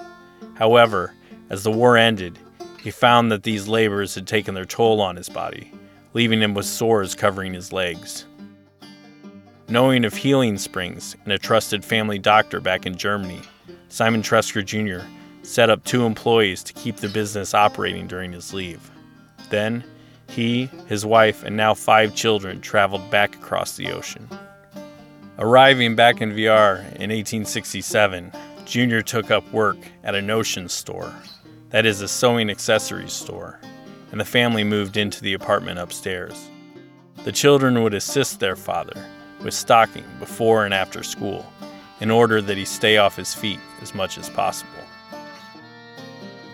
However, 0.53 1.13
as 1.49 1.63
the 1.63 1.71
war 1.71 1.97
ended, 1.97 2.39
he 2.87 2.91
found 2.91 3.29
that 3.29 3.43
these 3.43 3.67
labors 3.67 4.15
had 4.15 4.25
taken 4.25 4.55
their 4.55 4.63
toll 4.63 5.01
on 5.01 5.17
his 5.17 5.27
body, 5.27 5.73
leaving 6.13 6.41
him 6.41 6.53
with 6.53 6.65
sores 6.65 7.15
covering 7.15 7.53
his 7.53 7.73
legs. 7.73 8.25
Knowing 9.67 10.05
of 10.05 10.15
healing 10.15 10.57
springs 10.57 11.13
and 11.25 11.33
a 11.33 11.37
trusted 11.37 11.83
family 11.83 12.17
doctor 12.17 12.61
back 12.61 12.85
in 12.85 12.95
Germany, 12.95 13.41
Simon 13.89 14.21
Trefzger 14.21 14.63
Jr. 14.63 15.05
set 15.41 15.69
up 15.69 15.83
two 15.83 16.05
employees 16.05 16.63
to 16.63 16.71
keep 16.71 16.95
the 16.95 17.09
business 17.09 17.53
operating 17.53 18.07
during 18.07 18.31
his 18.31 18.53
leave. 18.53 18.89
Then, 19.49 19.83
he, 20.29 20.67
his 20.87 21.05
wife, 21.05 21.43
and 21.43 21.57
now 21.57 21.73
five 21.73 22.15
children 22.15 22.61
traveled 22.61 23.11
back 23.11 23.35
across 23.35 23.75
the 23.75 23.91
ocean. 23.91 24.29
Arriving 25.37 25.97
back 25.97 26.21
in 26.21 26.31
VR 26.31 26.77
in 26.95 27.11
1867, 27.11 28.31
Jr. 28.63 29.01
took 29.01 29.29
up 29.29 29.43
work 29.51 29.77
at 30.05 30.15
an 30.15 30.29
ocean 30.29 30.69
store 30.69 31.13
that 31.69 31.85
is 31.85 32.01
a 32.01 32.07
sewing 32.07 32.49
accessories 32.49 33.13
store, 33.13 33.59
and 34.11 34.19
the 34.19 34.25
family 34.25 34.63
moved 34.63 34.97
into 34.97 35.21
the 35.21 35.33
apartment 35.33 35.79
upstairs. 35.79 36.49
The 37.23 37.31
children 37.31 37.83
would 37.83 37.93
assist 37.93 38.39
their 38.39 38.55
father 38.55 39.05
with 39.43 39.53
stocking 39.53 40.05
before 40.19 40.65
and 40.65 40.73
after 40.73 41.03
school 41.03 41.45
in 41.99 42.09
order 42.09 42.41
that 42.41 42.57
he 42.57 42.65
stay 42.65 42.97
off 42.97 43.15
his 43.15 43.33
feet 43.33 43.59
as 43.81 43.93
much 43.93 44.17
as 44.17 44.29
possible. 44.29 44.71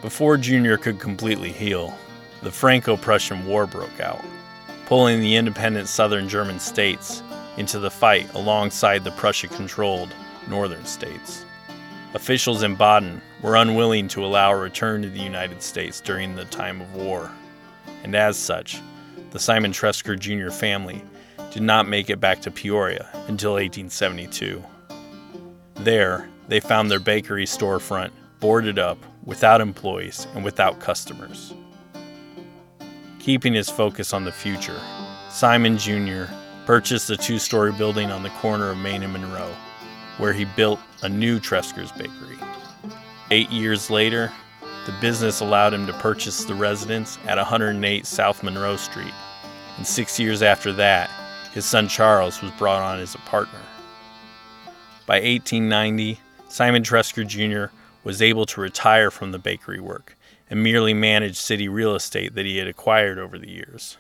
Before 0.02 0.38
Junior 0.38 0.78
could 0.78 1.00
completely 1.00 1.52
heal, 1.52 1.94
the 2.42 2.52
Franco 2.52 2.98
Prussian 2.98 3.46
War 3.46 3.66
broke 3.68 4.00
out, 4.00 4.22
pulling 4.86 5.22
the 5.22 5.36
independent 5.36 5.88
southern 5.88 6.28
German 6.28 6.60
states 6.60 7.24
into 7.58 7.80
the 7.80 7.92
fight 7.92 8.34
alongside 8.34 9.04
the 9.04 9.12
Prussia 9.12 9.48
controlled 9.48 10.10
northern 10.50 10.86
states. 10.86 11.43
Officials 12.14 12.62
in 12.62 12.76
Baden 12.76 13.22
were 13.42 13.56
unwilling 13.56 14.08
to 14.10 14.24
allow 14.24 14.52
a 14.52 14.56
return 14.56 15.02
to 15.02 15.10
the 15.10 15.20
United 15.20 15.64
States 15.64 16.00
during 16.00 16.36
the 16.36 16.46
time 16.46 16.80
of 16.80 16.94
war, 16.94 17.32
and 18.04 18.16
as 18.16 18.38
such, 18.38 18.80
the 19.32 19.40
Simon 19.40 19.72
Trefzger 19.72 20.20
Jr. 20.20 20.52
family 20.52 21.04
did 21.50 21.64
not 21.64 21.88
make 21.88 22.12
it 22.12 22.20
back 22.20 22.40
to 22.42 22.52
Peoria 22.52 23.10
until 23.28 23.54
1872. 23.54 24.64
There, 25.76 26.30
they 26.48 26.60
found 26.60 26.92
their 26.92 27.00
bakery 27.00 27.46
storefront 27.46 28.12
boarded 28.40 28.78
up, 28.78 29.00
without 29.26 29.62
employees 29.62 30.28
and 30.36 30.44
without 30.44 30.80
customers. 30.80 31.54
Keeping 33.20 33.54
his 33.54 33.70
focus 33.70 34.14
on 34.14 34.24
the 34.24 34.32
future, 34.32 34.80
Simon 35.30 35.80
Jr. 35.80 36.26
purchased 36.66 37.10
a 37.10 37.18
two 37.18 37.40
story 37.40 37.72
building 37.72 38.12
on 38.12 38.22
the 38.22 38.30
corner 38.30 38.70
of 38.70 38.78
Main 38.78 39.02
and 39.02 39.14
Monroe 39.14 39.56
where 40.18 40.34
he 40.34 40.46
built 40.46 40.80
a 41.02 41.10
new 41.10 41.40
Trefzger's 41.40 41.92
Bakery. 41.92 42.38
Eight 43.32 43.50
years 43.50 43.90
later, 43.90 44.32
the 44.86 44.94
business 45.00 45.40
allowed 45.40 45.74
him 45.74 45.88
to 45.88 45.94
purchase 45.94 46.44
the 46.44 46.56
residence 46.56 47.18
at 47.26 47.38
108 47.38 48.06
South 48.06 48.44
Monroe 48.44 48.76
Street, 48.76 49.14
and 49.78 49.88
six 49.88 50.20
years 50.20 50.42
after 50.42 50.74
that, 50.74 51.10
his 51.54 51.66
son 51.66 51.88
Charles 51.88 52.42
was 52.42 52.52
brought 52.52 52.82
on 52.82 53.00
as 53.00 53.16
a 53.16 53.20
partner. 53.20 53.60
By 55.06 55.16
1890, 55.16 56.20
Simon 56.48 56.84
Trefzger 56.84 57.26
Jr. 57.26 57.74
was 58.04 58.22
able 58.22 58.46
to 58.48 58.62
retire 58.62 59.10
from 59.10 59.32
the 59.32 59.40
bakery 59.40 59.80
work 59.80 60.18
and 60.50 60.62
merely 60.62 60.94
manage 60.94 61.38
city 61.38 61.68
real 61.68 61.96
estate 61.96 62.36
that 62.36 62.46
he 62.46 62.58
had 62.58 62.68
acquired 62.68 63.18
over 63.18 63.38
the 63.38 63.50
years. 63.50 63.98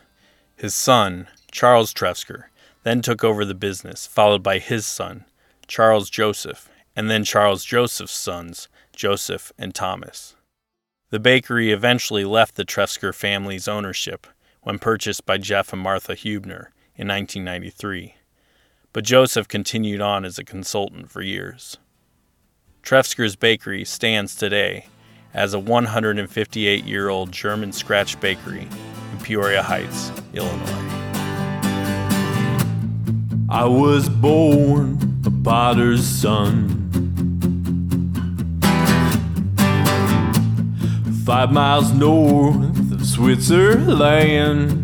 His 0.56 0.76
son, 0.76 1.28
Charles 1.52 1.94
Trefzger, 1.94 2.46
then 2.84 3.02
took 3.02 3.24
over 3.24 3.44
the 3.46 3.56
business, 3.56 4.06
followed 4.06 4.44
by 4.44 4.60
his 4.60 4.86
son, 4.86 5.26
Charles 5.74 6.08
Joseph, 6.08 6.70
and 6.96 7.10
then 7.10 7.24
Charles 7.24 7.66
Joseph's 7.66 8.14
sons, 8.14 8.68
Joseph 8.96 9.52
and 9.58 9.74
Thomas. 9.74 10.36
The 11.10 11.20
bakery 11.20 11.72
eventually 11.72 12.26
left 12.26 12.54
the 12.54 12.64
Trefzger 12.64 13.12
family's 13.12 13.68
ownership 13.68 14.28
when 14.62 14.78
purchased 14.78 15.26
by 15.26 15.40
Jeff 15.40 15.74
and 15.74 15.82
Martha 15.82 16.14
Hubner 16.14 16.68
in 16.96 17.08
1993, 17.08 18.14
but 18.92 19.04
Joseph 19.04 19.48
continued 19.48 20.00
on 20.00 20.26
as 20.26 20.38
a 20.38 20.44
consultant 20.44 21.10
for 21.10 21.24
years. 21.24 21.80
Trefzger's 22.84 23.36
Bakery 23.36 23.84
stands 23.84 24.36
today 24.36 24.86
as 25.34 25.56
a 25.56 25.60
158 25.60 26.86
year 26.86 27.10
old 27.10 27.32
German 27.32 27.72
scratch 27.72 28.20
bakery 28.20 28.68
in 29.12 29.20
Peoria 29.24 29.64
Heights, 29.64 30.12
Illinois. 30.36 30.90
I 33.50 33.66
was 33.66 34.08
born 34.08 35.13
potter's 35.44 36.08
son. 36.08 36.80
Five 41.26 41.52
miles 41.52 41.92
north 41.92 42.92
of 42.94 43.06
Switzerland. 43.06 44.80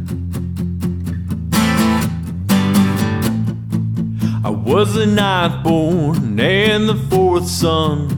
I 4.43 4.49
was 4.49 4.93
the 4.95 5.05
ninth 5.05 5.63
born 5.63 6.39
and 6.39 6.89
the 6.89 6.95
fourth 7.09 7.47
son. 7.47 8.15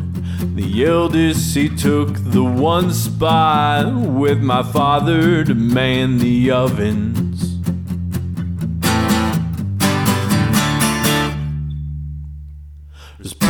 The 0.56 0.86
eldest, 0.86 1.56
he 1.56 1.70
took 1.70 2.14
the 2.16 2.44
one 2.44 2.92
spot 2.92 3.94
with 3.94 4.42
my 4.42 4.64
father 4.64 5.44
to 5.44 5.54
man 5.54 6.18
the 6.18 6.50
ovens. 6.50 7.21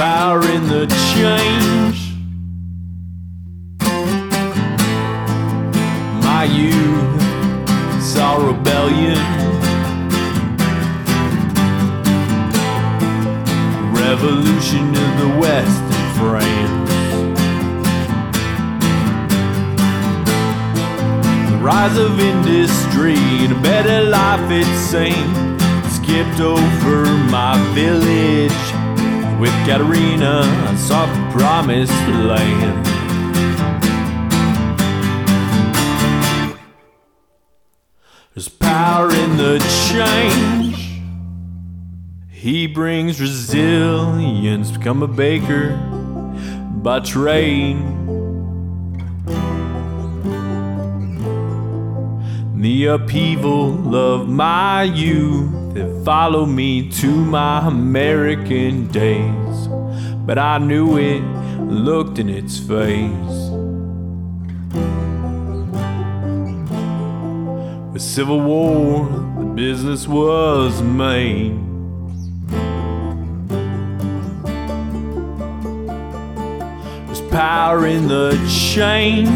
Power 0.01 0.41
in 0.49 0.63
the 0.67 0.87
change. 1.13 1.99
My 6.23 6.43
youth 6.43 7.21
saw 8.01 8.31
rebellion. 8.47 9.21
Revolution 13.93 14.85
in 15.03 15.11
the 15.21 15.37
West 15.39 15.83
and 15.97 16.07
France. 16.17 16.91
The 21.51 21.57
rise 21.57 21.97
of 21.99 22.19
industry 22.19 23.19
and 23.43 23.51
a 23.51 23.61
better 23.61 24.09
life 24.09 24.49
it 24.49 24.71
seemed. 24.89 25.61
Skipped 25.91 26.39
over 26.39 27.05
my 27.29 27.55
village 27.75 28.80
with 29.41 29.49
Katerina. 29.65 30.41
I 30.69 30.75
sought 30.75 31.09
the 31.15 31.39
promised 31.39 31.91
land. 32.07 32.85
There's 38.35 38.47
power 38.47 39.09
in 39.09 39.37
the 39.37 39.57
change. 39.89 41.01
He 42.29 42.67
brings 42.67 43.19
resilience, 43.19 44.69
become 44.69 45.01
a 45.01 45.07
baker 45.07 45.75
by 46.83 46.99
trade. 46.99 47.77
The 52.61 52.85
upheaval 52.85 53.95
of 53.95 54.29
my 54.29 54.83
youth 54.83 55.60
that 55.73 56.03
followed 56.03 56.47
me 56.47 56.89
to 56.89 57.07
my 57.07 57.67
American 57.67 58.87
days. 58.87 59.67
But 60.25 60.37
I 60.37 60.57
knew 60.57 60.97
it, 60.97 61.21
looked 61.61 62.19
in 62.19 62.29
its 62.29 62.59
face. 62.59 63.51
With 67.93 68.01
Civil 68.01 68.41
War, 68.41 69.05
the 69.39 69.45
business 69.45 70.07
was 70.07 70.81
made. 70.81 71.57
There's 77.07 77.21
power 77.29 77.87
in 77.87 78.07
the 78.07 78.31
change. 78.47 79.29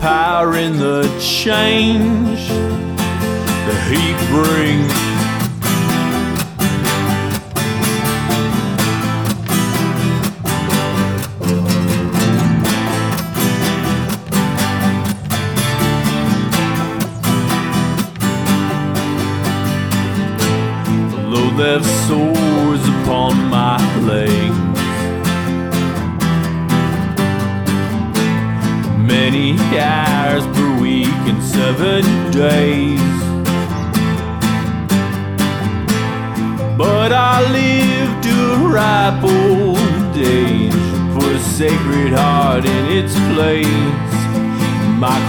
Power 0.00 0.56
in 0.56 0.78
the 0.78 1.02
change 1.20 2.48
that 2.48 3.80
he 3.90 4.14
brings. 4.32 5.07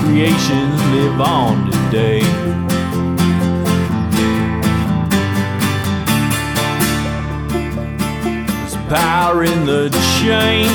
Creations 0.02 0.82
live 0.94 1.20
on 1.22 1.70
today. 1.72 2.22
There's 8.48 8.76
power 8.88 9.44
in 9.44 9.66
the 9.66 9.90
change. 10.20 10.70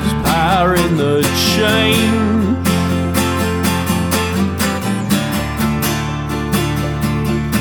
There's 0.00 0.14
power 0.24 0.74
in 0.74 0.96
the 0.96 1.22
change. 1.54 2.66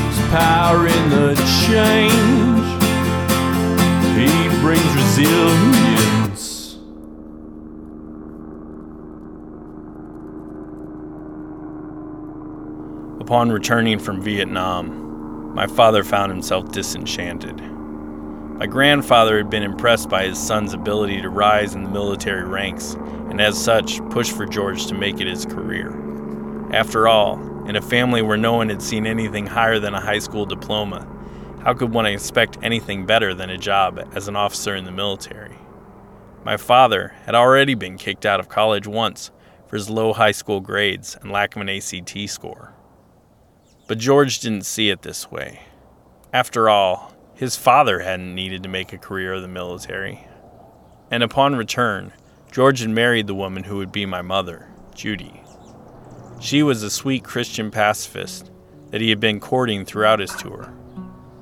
There's 0.02 0.20
power 0.32 0.88
in 0.88 1.10
the 1.10 1.36
change. 1.68 2.44
He 4.18 4.30
brings 4.62 4.96
resilience. 4.96 5.83
Upon 13.34 13.52
returning 13.52 13.98
from 13.98 14.22
Vietnam, 14.22 15.56
my 15.56 15.66
father 15.66 16.04
found 16.04 16.32
himself 16.32 16.72
disenchanted. 16.72 17.60
My 17.60 18.68
grandfather 18.68 19.38
had 19.38 19.50
been 19.50 19.64
impressed 19.64 20.08
by 20.08 20.26
his 20.26 20.38
son's 20.38 20.76
ability 20.76 21.20
to 21.20 21.30
rise 21.30 21.74
in 21.74 21.82
the 21.82 21.90
military 21.90 22.44
ranks, 22.44 22.94
and 23.32 23.42
as 23.42 23.60
such, 23.60 24.08
pushed 24.12 24.34
for 24.34 24.46
George 24.46 24.86
to 24.86 24.94
make 24.94 25.20
it 25.20 25.26
his 25.26 25.48
career. 25.48 25.90
After 26.76 27.08
all, 27.08 27.40
in 27.68 27.76
a 27.76 27.82
family 27.82 28.22
where 28.22 28.38
no 28.38 28.54
one 28.54 28.70
had 28.70 28.84
seen 28.84 29.08
anything 29.08 29.48
higher 29.48 29.80
than 29.80 29.96
a 29.96 30.00
high 30.00 30.20
school 30.20 30.46
diploma, 30.46 31.08
how 31.64 31.74
could 31.74 31.92
one 31.92 32.06
expect 32.06 32.60
anything 32.62 33.08
better 33.08 33.34
than 33.34 33.50
a 33.50 33.58
job 33.58 34.00
as 34.14 34.28
an 34.28 34.36
officer 34.36 34.76
in 34.76 34.86
the 34.86 34.92
military? 34.92 35.58
My 36.46 36.58
father 36.58 37.16
had 37.26 37.34
already 37.34 37.74
been 37.74 37.98
kicked 37.98 38.28
out 38.28 38.40
of 38.40 38.48
college 38.48 38.86
once 38.86 39.32
for 39.66 39.76
his 39.76 39.90
low 39.90 40.14
high 40.14 40.34
school 40.34 40.60
grades 40.60 41.18
and 41.20 41.32
lack 41.32 41.56
of 41.56 41.64
an 41.64 41.70
ACT 41.70 42.30
score. 42.30 42.76
But 43.94 44.00
George 44.00 44.40
didn't 44.40 44.66
see 44.66 44.90
it 44.90 45.04
this 45.04 45.30
way. 45.30 45.60
After 46.34 46.68
all, 46.68 47.14
his 47.36 47.56
father 47.56 48.00
hadn't 48.00 48.34
needed 48.34 48.64
to 48.64 48.68
make 48.70 48.92
a 48.92 48.98
career 48.98 49.34
of 49.34 49.44
the 49.44 49.48
military. 49.48 50.26
And 51.12 51.22
upon 51.22 51.56
return, 51.56 52.12
George 52.52 52.80
had 52.80 52.90
married 52.90 53.28
the 53.28 53.36
woman 53.36 53.66
who 53.66 53.78
would 53.78 53.92
be 53.92 54.08
my 54.08 54.24
mother, 54.24 54.68
Judy. 54.96 55.44
She 56.42 56.64
was 56.64 56.82
a 56.82 56.90
sweet 56.90 57.24
Christian 57.24 57.70
pacifist 57.70 58.50
that 58.90 59.00
he 59.00 59.12
had 59.12 59.20
been 59.20 59.40
courting 59.40 59.86
throughout 59.86 60.18
his 60.18 60.34
tour. 60.38 60.74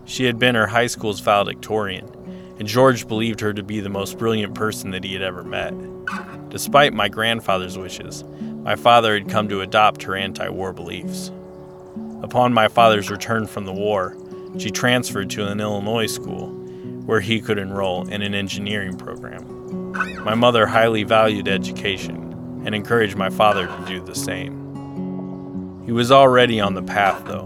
She 0.03 0.25
had 0.25 0.37
been 0.37 0.55
her 0.55 0.67
high 0.67 0.87
school's 0.87 1.21
valedictorian, 1.21 2.11
and 2.59 2.67
George 2.67 3.07
believed 3.07 3.39
her 3.39 3.53
to 3.53 3.63
be 3.63 3.79
the 3.79 3.87
most 3.87 4.17
brilliant 4.17 4.55
person 4.55 4.91
that 4.91 5.05
he 5.05 5.13
had 5.13 5.23
ever 5.23 5.45
met. 5.45 5.73
Despite 6.49 6.91
my 6.91 7.07
grandfather's 7.07 7.77
wishes, 7.77 8.25
my 8.41 8.75
father 8.75 9.13
had 9.13 9.29
come 9.29 9.47
to 9.47 9.61
adopt 9.61 10.03
her 10.03 10.17
anti 10.17 10.49
war 10.49 10.73
beliefs. 10.73 11.31
Upon 12.23 12.53
my 12.53 12.67
father's 12.67 13.10
return 13.10 13.47
from 13.47 13.65
the 13.65 13.73
war, 13.73 14.15
she 14.57 14.69
transferred 14.69 15.29
to 15.31 15.47
an 15.47 15.60
Illinois 15.60 16.05
school 16.07 16.49
where 17.05 17.19
he 17.19 17.41
could 17.41 17.57
enroll 17.57 18.07
in 18.07 18.21
an 18.21 18.36
engineering 18.36 18.97
program. 18.97 19.91
My 20.23 20.36
mother 20.36 20.67
highly 20.67 21.03
valued 21.03 21.47
education 21.47 22.62
and 22.65 22.75
encouraged 22.75 23.15
my 23.15 23.29
father 23.29 23.65
to 23.65 23.86
do 23.88 24.01
the 24.01 24.15
same. 24.15 25.84
He 25.86 25.91
was 25.91 26.12
already 26.12 26.60
on 26.60 26.75
the 26.75 26.84
path, 26.84 27.25
though. 27.25 27.45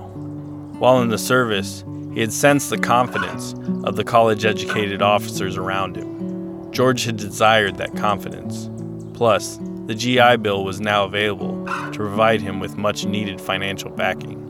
While 0.78 1.02
in 1.02 1.10
the 1.10 1.18
service, 1.18 1.86
he 2.14 2.20
had 2.20 2.34
sensed 2.34 2.70
the 2.70 2.78
confidence 2.78 3.56
of 3.86 3.96
the 3.96 4.04
college 4.04 4.46
educated 4.46 5.02
officers 5.02 5.56
around 5.58 5.96
him. 5.96 6.72
George 6.72 7.06
had 7.06 7.16
desired 7.16 7.78
that 7.78 7.96
confidence. 7.96 8.70
Plus, 9.14 9.58
The 9.86 9.96
GI 9.96 10.38
Bill 10.38 10.66
was 10.66 10.82
now 10.82 11.06
available 11.06 11.64
to 11.66 11.92
provide 11.92 12.42
him 12.42 12.60
with 12.60 12.76
much 12.76 13.06
needed 13.06 13.40
financial 13.40 13.92
backing. 13.92 14.45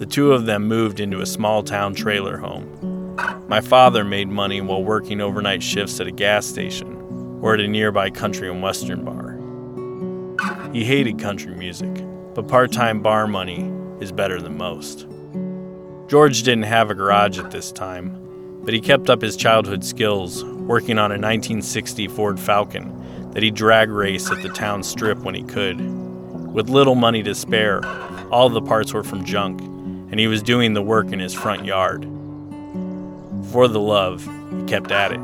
The 0.00 0.06
two 0.06 0.32
of 0.32 0.46
them 0.46 0.66
moved 0.66 0.98
into 0.98 1.20
a 1.20 1.26
small 1.26 1.62
town 1.62 1.94
trailer 1.94 2.38
home. 2.38 3.14
My 3.48 3.60
father 3.60 4.02
made 4.02 4.30
money 4.30 4.62
while 4.62 4.82
working 4.82 5.20
overnight 5.20 5.62
shifts 5.62 6.00
at 6.00 6.06
a 6.06 6.10
gas 6.10 6.46
station 6.46 6.96
or 7.42 7.52
at 7.52 7.60
a 7.60 7.68
nearby 7.68 8.08
country 8.08 8.50
and 8.50 8.62
western 8.62 9.04
bar. 9.04 9.36
He 10.72 10.86
hated 10.86 11.18
country 11.18 11.54
music, 11.54 12.02
but 12.34 12.48
part 12.48 12.72
time 12.72 13.02
bar 13.02 13.26
money 13.26 13.70
is 14.00 14.10
better 14.10 14.40
than 14.40 14.56
most. 14.56 15.06
George 16.08 16.44
didn't 16.44 16.64
have 16.64 16.90
a 16.90 16.94
garage 16.94 17.38
at 17.38 17.50
this 17.50 17.70
time, 17.70 18.62
but 18.64 18.72
he 18.72 18.80
kept 18.80 19.10
up 19.10 19.20
his 19.20 19.36
childhood 19.36 19.84
skills 19.84 20.42
working 20.44 20.98
on 20.98 21.10
a 21.10 21.20
1960 21.20 22.08
Ford 22.08 22.40
Falcon 22.40 23.30
that 23.32 23.42
he'd 23.42 23.54
drag 23.54 23.90
raced 23.90 24.32
at 24.32 24.40
the 24.40 24.48
town 24.48 24.82
strip 24.82 25.18
when 25.18 25.34
he 25.34 25.42
could. 25.42 25.78
With 26.54 26.70
little 26.70 26.94
money 26.94 27.22
to 27.22 27.34
spare, 27.34 27.84
all 28.30 28.48
the 28.48 28.62
parts 28.62 28.94
were 28.94 29.04
from 29.04 29.26
junk, 29.26 29.60
and 30.10 30.18
he 30.18 30.26
was 30.26 30.42
doing 30.42 30.74
the 30.74 30.82
work 30.82 31.12
in 31.12 31.18
his 31.18 31.34
front 31.34 31.64
yard. 31.64 32.02
For 33.52 33.68
the 33.68 33.80
love, 33.80 34.28
he 34.50 34.64
kept 34.64 34.90
at 34.90 35.12
it. 35.12 35.20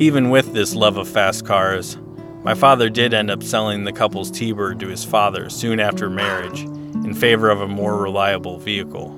Even 0.00 0.30
with 0.30 0.52
this 0.52 0.74
love 0.74 0.96
of 0.96 1.08
fast 1.08 1.46
cars, 1.46 1.96
my 2.42 2.54
father 2.54 2.90
did 2.90 3.14
end 3.14 3.30
up 3.30 3.42
selling 3.42 3.84
the 3.84 3.92
couple's 3.92 4.30
T 4.30 4.52
Bird 4.52 4.80
to 4.80 4.88
his 4.88 5.04
father 5.04 5.48
soon 5.48 5.80
after 5.80 6.10
marriage 6.10 6.60
in 6.60 7.14
favor 7.14 7.48
of 7.48 7.60
a 7.60 7.68
more 7.68 7.96
reliable 7.96 8.58
vehicle. 8.58 9.10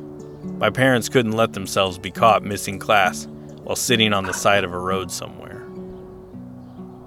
My 0.58 0.70
parents 0.70 1.08
couldn't 1.08 1.32
let 1.32 1.52
themselves 1.52 1.98
be 1.98 2.10
caught 2.10 2.44
missing 2.44 2.78
class 2.78 3.26
while 3.64 3.76
sitting 3.76 4.12
on 4.12 4.24
the 4.24 4.32
side 4.32 4.64
of 4.64 4.72
a 4.72 4.78
road 4.78 5.10
somewhere. 5.10 5.66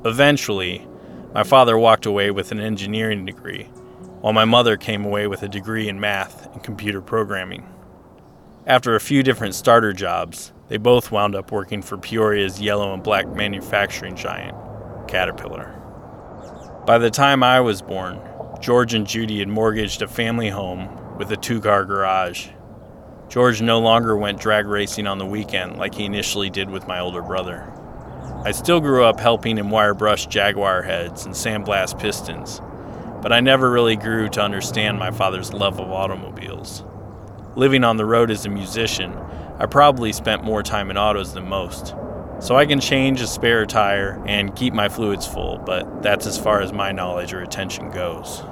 Eventually, 0.03 0.85
my 1.33 1.43
father 1.43 1.77
walked 1.77 2.05
away 2.05 2.31
with 2.31 2.51
an 2.51 2.59
engineering 2.59 3.25
degree, 3.25 3.69
while 4.21 4.33
my 4.33 4.45
mother 4.45 4.77
came 4.77 5.05
away 5.05 5.27
with 5.27 5.43
a 5.43 5.49
degree 5.49 5.87
in 5.87 5.99
math 5.99 6.51
and 6.53 6.63
computer 6.63 7.01
programming. 7.01 7.67
After 8.65 8.95
a 8.95 8.99
few 8.99 9.23
different 9.23 9.55
starter 9.55 9.93
jobs, 9.93 10.51
they 10.67 10.77
both 10.77 11.11
wound 11.11 11.35
up 11.35 11.51
working 11.51 11.81
for 11.81 11.97
Peoria's 11.97 12.61
yellow 12.61 12.93
and 12.93 13.01
black 13.01 13.27
manufacturing 13.27 14.15
giant, 14.15 14.55
Caterpillar. 15.07 15.75
By 16.85 16.97
the 16.97 17.09
time 17.09 17.43
I 17.43 17.61
was 17.61 17.81
born, 17.81 18.19
George 18.59 18.93
and 18.93 19.07
Judy 19.07 19.39
had 19.39 19.47
mortgaged 19.47 20.01
a 20.01 20.07
family 20.07 20.49
home 20.49 21.17
with 21.17 21.31
a 21.31 21.37
two 21.37 21.61
car 21.61 21.85
garage. 21.85 22.49
George 23.29 23.61
no 23.61 23.79
longer 23.79 24.17
went 24.17 24.39
drag 24.39 24.65
racing 24.65 25.07
on 25.07 25.17
the 25.17 25.25
weekend 25.25 25.77
like 25.77 25.95
he 25.95 26.05
initially 26.05 26.49
did 26.49 26.69
with 26.69 26.87
my 26.87 26.99
older 26.99 27.21
brother. 27.21 27.71
I 28.43 28.51
still 28.51 28.79
grew 28.79 29.03
up 29.03 29.19
helping 29.19 29.57
him 29.57 29.69
wire 29.69 29.93
brush 29.93 30.27
Jaguar 30.27 30.81
heads 30.81 31.25
and 31.25 31.33
sandblast 31.33 31.99
pistons, 31.99 32.61
but 33.21 33.33
I 33.33 33.39
never 33.39 33.69
really 33.69 33.95
grew 33.95 34.29
to 34.29 34.41
understand 34.41 34.99
my 34.99 35.11
father's 35.11 35.53
love 35.53 35.79
of 35.79 35.91
automobiles. 35.91 36.83
Living 37.55 37.83
on 37.83 37.97
the 37.97 38.05
road 38.05 38.31
as 38.31 38.45
a 38.45 38.49
musician, 38.49 39.13
I 39.57 39.65
probably 39.65 40.13
spent 40.13 40.43
more 40.43 40.63
time 40.63 40.89
in 40.89 40.97
autos 40.97 41.33
than 41.33 41.49
most, 41.49 41.95
so 42.39 42.55
I 42.55 42.65
can 42.65 42.79
change 42.79 43.19
a 43.19 43.27
spare 43.27 43.65
tire 43.65 44.23
and 44.25 44.55
keep 44.55 44.73
my 44.73 44.87
fluids 44.87 45.27
full, 45.27 45.57
but 45.57 46.01
that's 46.01 46.25
as 46.25 46.37
far 46.37 46.61
as 46.61 46.71
my 46.71 46.91
knowledge 46.91 47.33
or 47.33 47.41
attention 47.41 47.91
goes. 47.91 48.43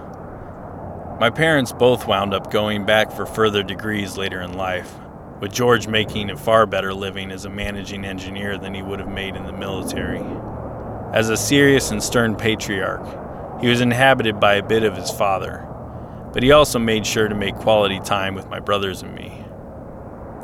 My 1.20 1.30
parents 1.30 1.72
both 1.72 2.06
wound 2.06 2.34
up 2.34 2.52
going 2.52 2.86
back 2.86 3.12
for 3.12 3.26
further 3.26 3.64
degrees 3.64 4.18
later 4.18 4.42
in 4.42 4.54
life, 4.54 4.94
with 5.40 5.54
George 5.54 5.88
making 5.88 6.30
a 6.30 6.38
far 6.38 6.66
better 6.66 6.94
living 6.94 7.32
as 7.32 7.46
a 7.46 7.50
managing 7.50 8.04
engineer 8.04 8.58
than 8.58 8.74
he 8.74 8.82
would 8.82 9.00
have 9.00 9.10
made 9.10 9.36
in 9.36 9.46
the 9.46 9.54
military. 9.54 10.22
As 11.14 11.30
a 11.30 11.38
serious 11.38 11.92
and 11.92 12.04
stern 12.04 12.36
patriarch, 12.36 13.27
he 13.60 13.68
was 13.68 13.82
inhabited 13.82 14.40
by 14.40 14.56
a 14.56 14.68
bit 14.68 14.84
of 14.84 14.96
his 14.96 15.12
father, 15.12 15.68
but 16.34 16.44
he 16.44 16.52
also 16.52 16.78
made 16.78 17.06
sure 17.06 17.28
to 17.28 17.36
make 17.36 17.56
quality 17.56 18.00
time 18.00 18.36
with 18.36 18.50
my 18.50 18.60
brothers 18.60 19.02
and 19.02 19.16
me. 19.16 19.44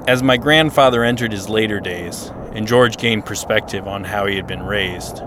As 0.07 0.23
my 0.23 0.37
grandfather 0.37 1.03
entered 1.03 1.31
his 1.31 1.47
later 1.47 1.79
days, 1.79 2.31
and 2.53 2.67
George 2.67 2.97
gained 2.97 3.25
perspective 3.25 3.87
on 3.87 4.03
how 4.03 4.25
he 4.25 4.35
had 4.35 4.47
been 4.47 4.63
raised, 4.63 5.21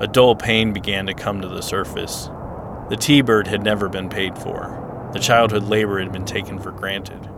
a 0.00 0.08
dull 0.10 0.36
pain 0.36 0.72
began 0.72 1.06
to 1.06 1.14
come 1.14 1.40
to 1.40 1.48
the 1.48 1.62
surface. 1.62 2.28
The 2.88 2.96
T 2.96 3.20
Bird 3.20 3.46
had 3.46 3.62
never 3.62 3.88
been 3.88 4.08
paid 4.08 4.36
for, 4.38 5.10
the 5.12 5.18
childhood 5.18 5.64
labor 5.64 5.98
had 6.00 6.12
been 6.12 6.24
taken 6.24 6.58
for 6.58 6.72
granted. 6.72 7.28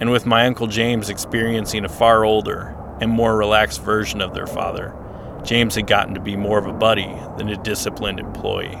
And 0.00 0.10
with 0.10 0.26
my 0.26 0.46
Uncle 0.46 0.66
James 0.66 1.08
experiencing 1.08 1.84
a 1.84 1.88
far 1.88 2.24
older 2.24 2.76
and 3.00 3.10
more 3.10 3.36
relaxed 3.36 3.82
version 3.82 4.20
of 4.20 4.34
their 4.34 4.46
father, 4.46 4.94
James 5.44 5.74
had 5.74 5.86
gotten 5.86 6.14
to 6.14 6.20
be 6.20 6.36
more 6.36 6.58
of 6.58 6.66
a 6.66 6.72
buddy 6.72 7.12
than 7.36 7.48
a 7.48 7.62
disciplined 7.62 8.20
employee. 8.20 8.78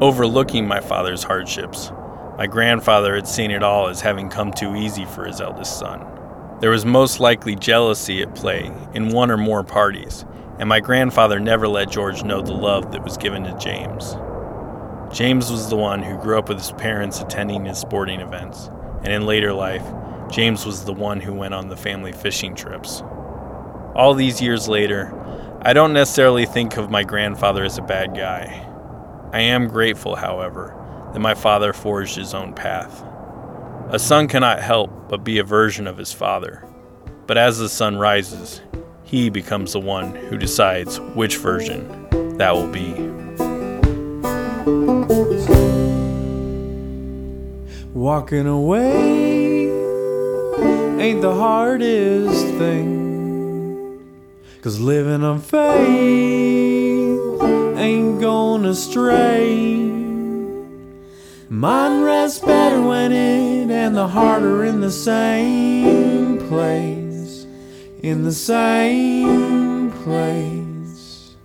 Overlooking 0.00 0.66
my 0.66 0.80
father's 0.80 1.22
hardships, 1.22 1.92
my 2.38 2.46
grandfather 2.46 3.14
had 3.14 3.28
seen 3.28 3.50
it 3.50 3.62
all 3.62 3.88
as 3.88 4.00
having 4.00 4.30
come 4.30 4.50
too 4.50 4.74
easy 4.74 5.04
for 5.04 5.26
his 5.26 5.42
eldest 5.42 5.78
son. 5.78 6.06
There 6.60 6.70
was 6.70 6.86
most 6.86 7.20
likely 7.20 7.54
jealousy 7.54 8.22
at 8.22 8.34
play 8.34 8.72
in 8.94 9.10
one 9.10 9.30
or 9.30 9.36
more 9.36 9.62
parties, 9.62 10.24
and 10.58 10.66
my 10.66 10.80
grandfather 10.80 11.38
never 11.38 11.68
let 11.68 11.90
George 11.90 12.24
know 12.24 12.40
the 12.40 12.54
love 12.54 12.92
that 12.92 13.04
was 13.04 13.18
given 13.18 13.44
to 13.44 13.58
James. 13.58 14.16
James 15.14 15.50
was 15.50 15.68
the 15.68 15.76
one 15.76 16.02
who 16.02 16.16
grew 16.16 16.38
up 16.38 16.48
with 16.48 16.56
his 16.56 16.72
parents 16.72 17.20
attending 17.20 17.66
his 17.66 17.76
sporting 17.76 18.20
events, 18.20 18.70
and 19.02 19.12
in 19.12 19.26
later 19.26 19.52
life, 19.52 19.84
James 20.30 20.64
was 20.64 20.86
the 20.86 20.94
one 20.94 21.20
who 21.20 21.34
went 21.34 21.52
on 21.52 21.68
the 21.68 21.76
family 21.76 22.12
fishing 22.12 22.54
trips. 22.54 23.02
All 23.94 24.14
these 24.14 24.40
years 24.40 24.66
later, 24.66 25.12
I 25.60 25.74
don't 25.74 25.92
necessarily 25.92 26.46
think 26.46 26.78
of 26.78 26.90
my 26.90 27.02
grandfather 27.04 27.64
as 27.64 27.76
a 27.76 27.82
bad 27.82 28.16
guy. 28.16 28.66
I 29.32 29.40
am 29.42 29.68
grateful, 29.68 30.16
however, 30.16 30.74
that 31.12 31.20
my 31.20 31.34
father 31.34 31.72
forged 31.72 32.16
his 32.16 32.34
own 32.34 32.52
path. 32.52 33.04
A 33.90 33.98
son 33.98 34.26
cannot 34.26 34.60
help 34.60 35.08
but 35.08 35.22
be 35.22 35.38
a 35.38 35.44
version 35.44 35.86
of 35.86 35.96
his 35.96 36.12
father, 36.12 36.64
but 37.28 37.38
as 37.38 37.58
the 37.58 37.68
sun 37.68 37.96
rises, 37.96 38.60
he 39.04 39.30
becomes 39.30 39.72
the 39.72 39.80
one 39.80 40.16
who 40.16 40.36
decides 40.36 40.98
which 40.98 41.36
version 41.36 42.08
that 42.38 42.52
will 42.52 42.66
be. 42.66 42.92
Walking 47.92 48.48
away 48.48 49.68
ain't 51.00 51.22
the 51.22 51.34
hardest 51.34 52.46
thing. 52.58 54.00
Cause 54.60 54.80
living 54.80 55.22
on 55.22 55.40
faith 55.40 56.49
ain't 58.54 58.62
gonna 58.62 58.74
stray. 58.74 59.76
Mind 61.48 62.04
rests 62.04 62.40
better 62.40 62.82
when 62.82 63.12
it 63.12 63.70
and 63.70 63.96
the 63.96 64.08
heart 64.08 64.42
are 64.42 64.64
in 64.64 64.80
the 64.80 64.90
same 64.90 66.38
place. 66.48 67.46
In 68.02 68.24
the 68.24 68.32
same 68.32 69.92
place. 70.02 71.36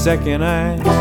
Second 0.00 0.42
act. 0.42 0.99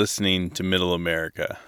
Listening 0.00 0.48
to 0.48 0.62
Middle 0.62 0.94
America. 0.94 1.58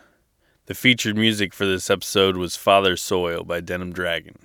The 0.64 0.73
featured 0.73 1.18
music 1.18 1.53
for 1.53 1.66
this 1.66 1.90
episode 1.90 2.38
was 2.38 2.57
Father 2.57 2.97
Soil 2.97 3.45
by 3.45 3.61
Denim 3.61 3.92
Dragon. 3.92 4.38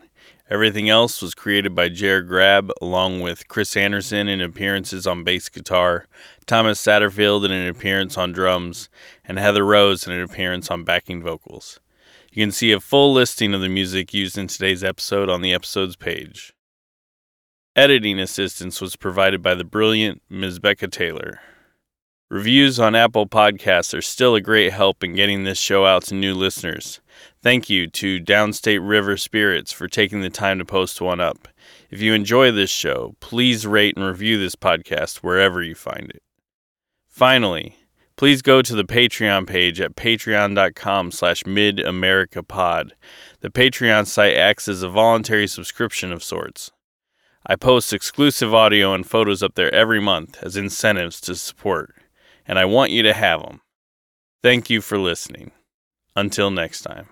Everything 0.49 0.89
else 0.89 1.21
was 1.21 1.33
created 1.33 1.73
by 1.73 1.87
Jared 1.87 2.27
Grab, 2.27 2.69
along 2.81 3.21
with 3.21 3.47
Chris 3.47 3.77
Anderson 3.77 4.27
in 4.27 4.41
appearances 4.41 5.07
on 5.07 5.23
bass 5.23 5.47
guitar, 5.47 6.05
Thomas 6.45 6.85
Satterfield 6.85 7.45
in 7.45 7.53
an 7.53 7.69
appearance 7.69 8.17
on 8.17 8.33
drums, 8.33 8.89
and 9.23 9.39
Heather 9.39 9.65
Rose 9.65 10.05
in 10.05 10.11
an 10.11 10.21
appearance 10.21 10.69
on 10.69 10.83
backing 10.83 11.23
vocals. 11.23 11.79
You 12.33 12.43
can 12.43 12.51
see 12.51 12.73
a 12.73 12.81
full 12.81 13.13
listing 13.13 13.53
of 13.53 13.61
the 13.61 13.69
music 13.69 14.13
used 14.13 14.37
in 14.37 14.47
today's 14.47 14.83
episode 14.83 15.29
on 15.29 15.41
the 15.41 15.53
episode's 15.53 15.95
page. 15.95 16.53
Editing 17.73 18.19
assistance 18.19 18.81
was 18.81 18.97
provided 18.97 19.41
by 19.41 19.55
the 19.55 19.63
brilliant 19.63 20.21
Ms. 20.29 20.59
Becca 20.59 20.89
Taylor. 20.89 21.39
Reviews 22.29 22.77
on 22.77 22.93
Apple 22.93 23.25
Podcasts 23.25 23.97
are 23.97 24.01
still 24.01 24.35
a 24.35 24.41
great 24.41 24.73
help 24.73 25.01
in 25.01 25.15
getting 25.15 25.45
this 25.45 25.57
show 25.57 25.85
out 25.85 26.03
to 26.03 26.13
new 26.13 26.33
listeners. 26.33 26.99
Thank 27.41 27.69
you 27.69 27.87
to 27.91 28.19
Downstate 28.19 28.85
River 28.85 29.15
Spirits 29.15 29.71
for 29.71 29.87
taking 29.87 30.19
the 30.19 30.29
time 30.29 30.59
to 30.59 30.65
post 30.65 30.99
one 30.99 31.21
up. 31.21 31.47
If 31.89 32.01
you 32.01 32.13
enjoy 32.13 32.51
this 32.51 32.69
show, 32.69 33.15
please 33.21 33.65
rate 33.65 33.95
and 33.95 34.05
review 34.05 34.37
this 34.37 34.57
podcast 34.57 35.19
wherever 35.19 35.63
you 35.63 35.73
find 35.73 36.09
it. 36.09 36.21
Finally, 37.07 37.77
please 38.17 38.41
go 38.41 38.61
to 38.61 38.75
the 38.75 38.83
Patreon 38.83 39.47
page 39.47 39.79
at 39.79 39.95
patreon.com 39.95 41.11
slash 41.11 41.43
midamericapod. 41.43 42.91
The 43.39 43.49
Patreon 43.49 44.05
site 44.05 44.35
acts 44.35 44.67
as 44.67 44.83
a 44.83 44.89
voluntary 44.89 45.47
subscription 45.47 46.11
of 46.11 46.21
sorts. 46.21 46.71
I 47.45 47.55
post 47.55 47.93
exclusive 47.93 48.53
audio 48.53 48.93
and 48.93 49.07
photos 49.07 49.41
up 49.41 49.55
there 49.55 49.73
every 49.73 50.01
month 50.01 50.39
as 50.43 50.57
incentives 50.57 51.21
to 51.21 51.33
support 51.33 51.95
and 52.47 52.57
I 52.57 52.65
want 52.65 52.91
you 52.91 53.03
to 53.03 53.13
have 53.13 53.41
them. 53.41 53.61
Thank 54.41 54.69
you 54.69 54.81
for 54.81 54.97
listening. 54.97 55.51
Until 56.15 56.49
next 56.49 56.81
time. 56.81 57.09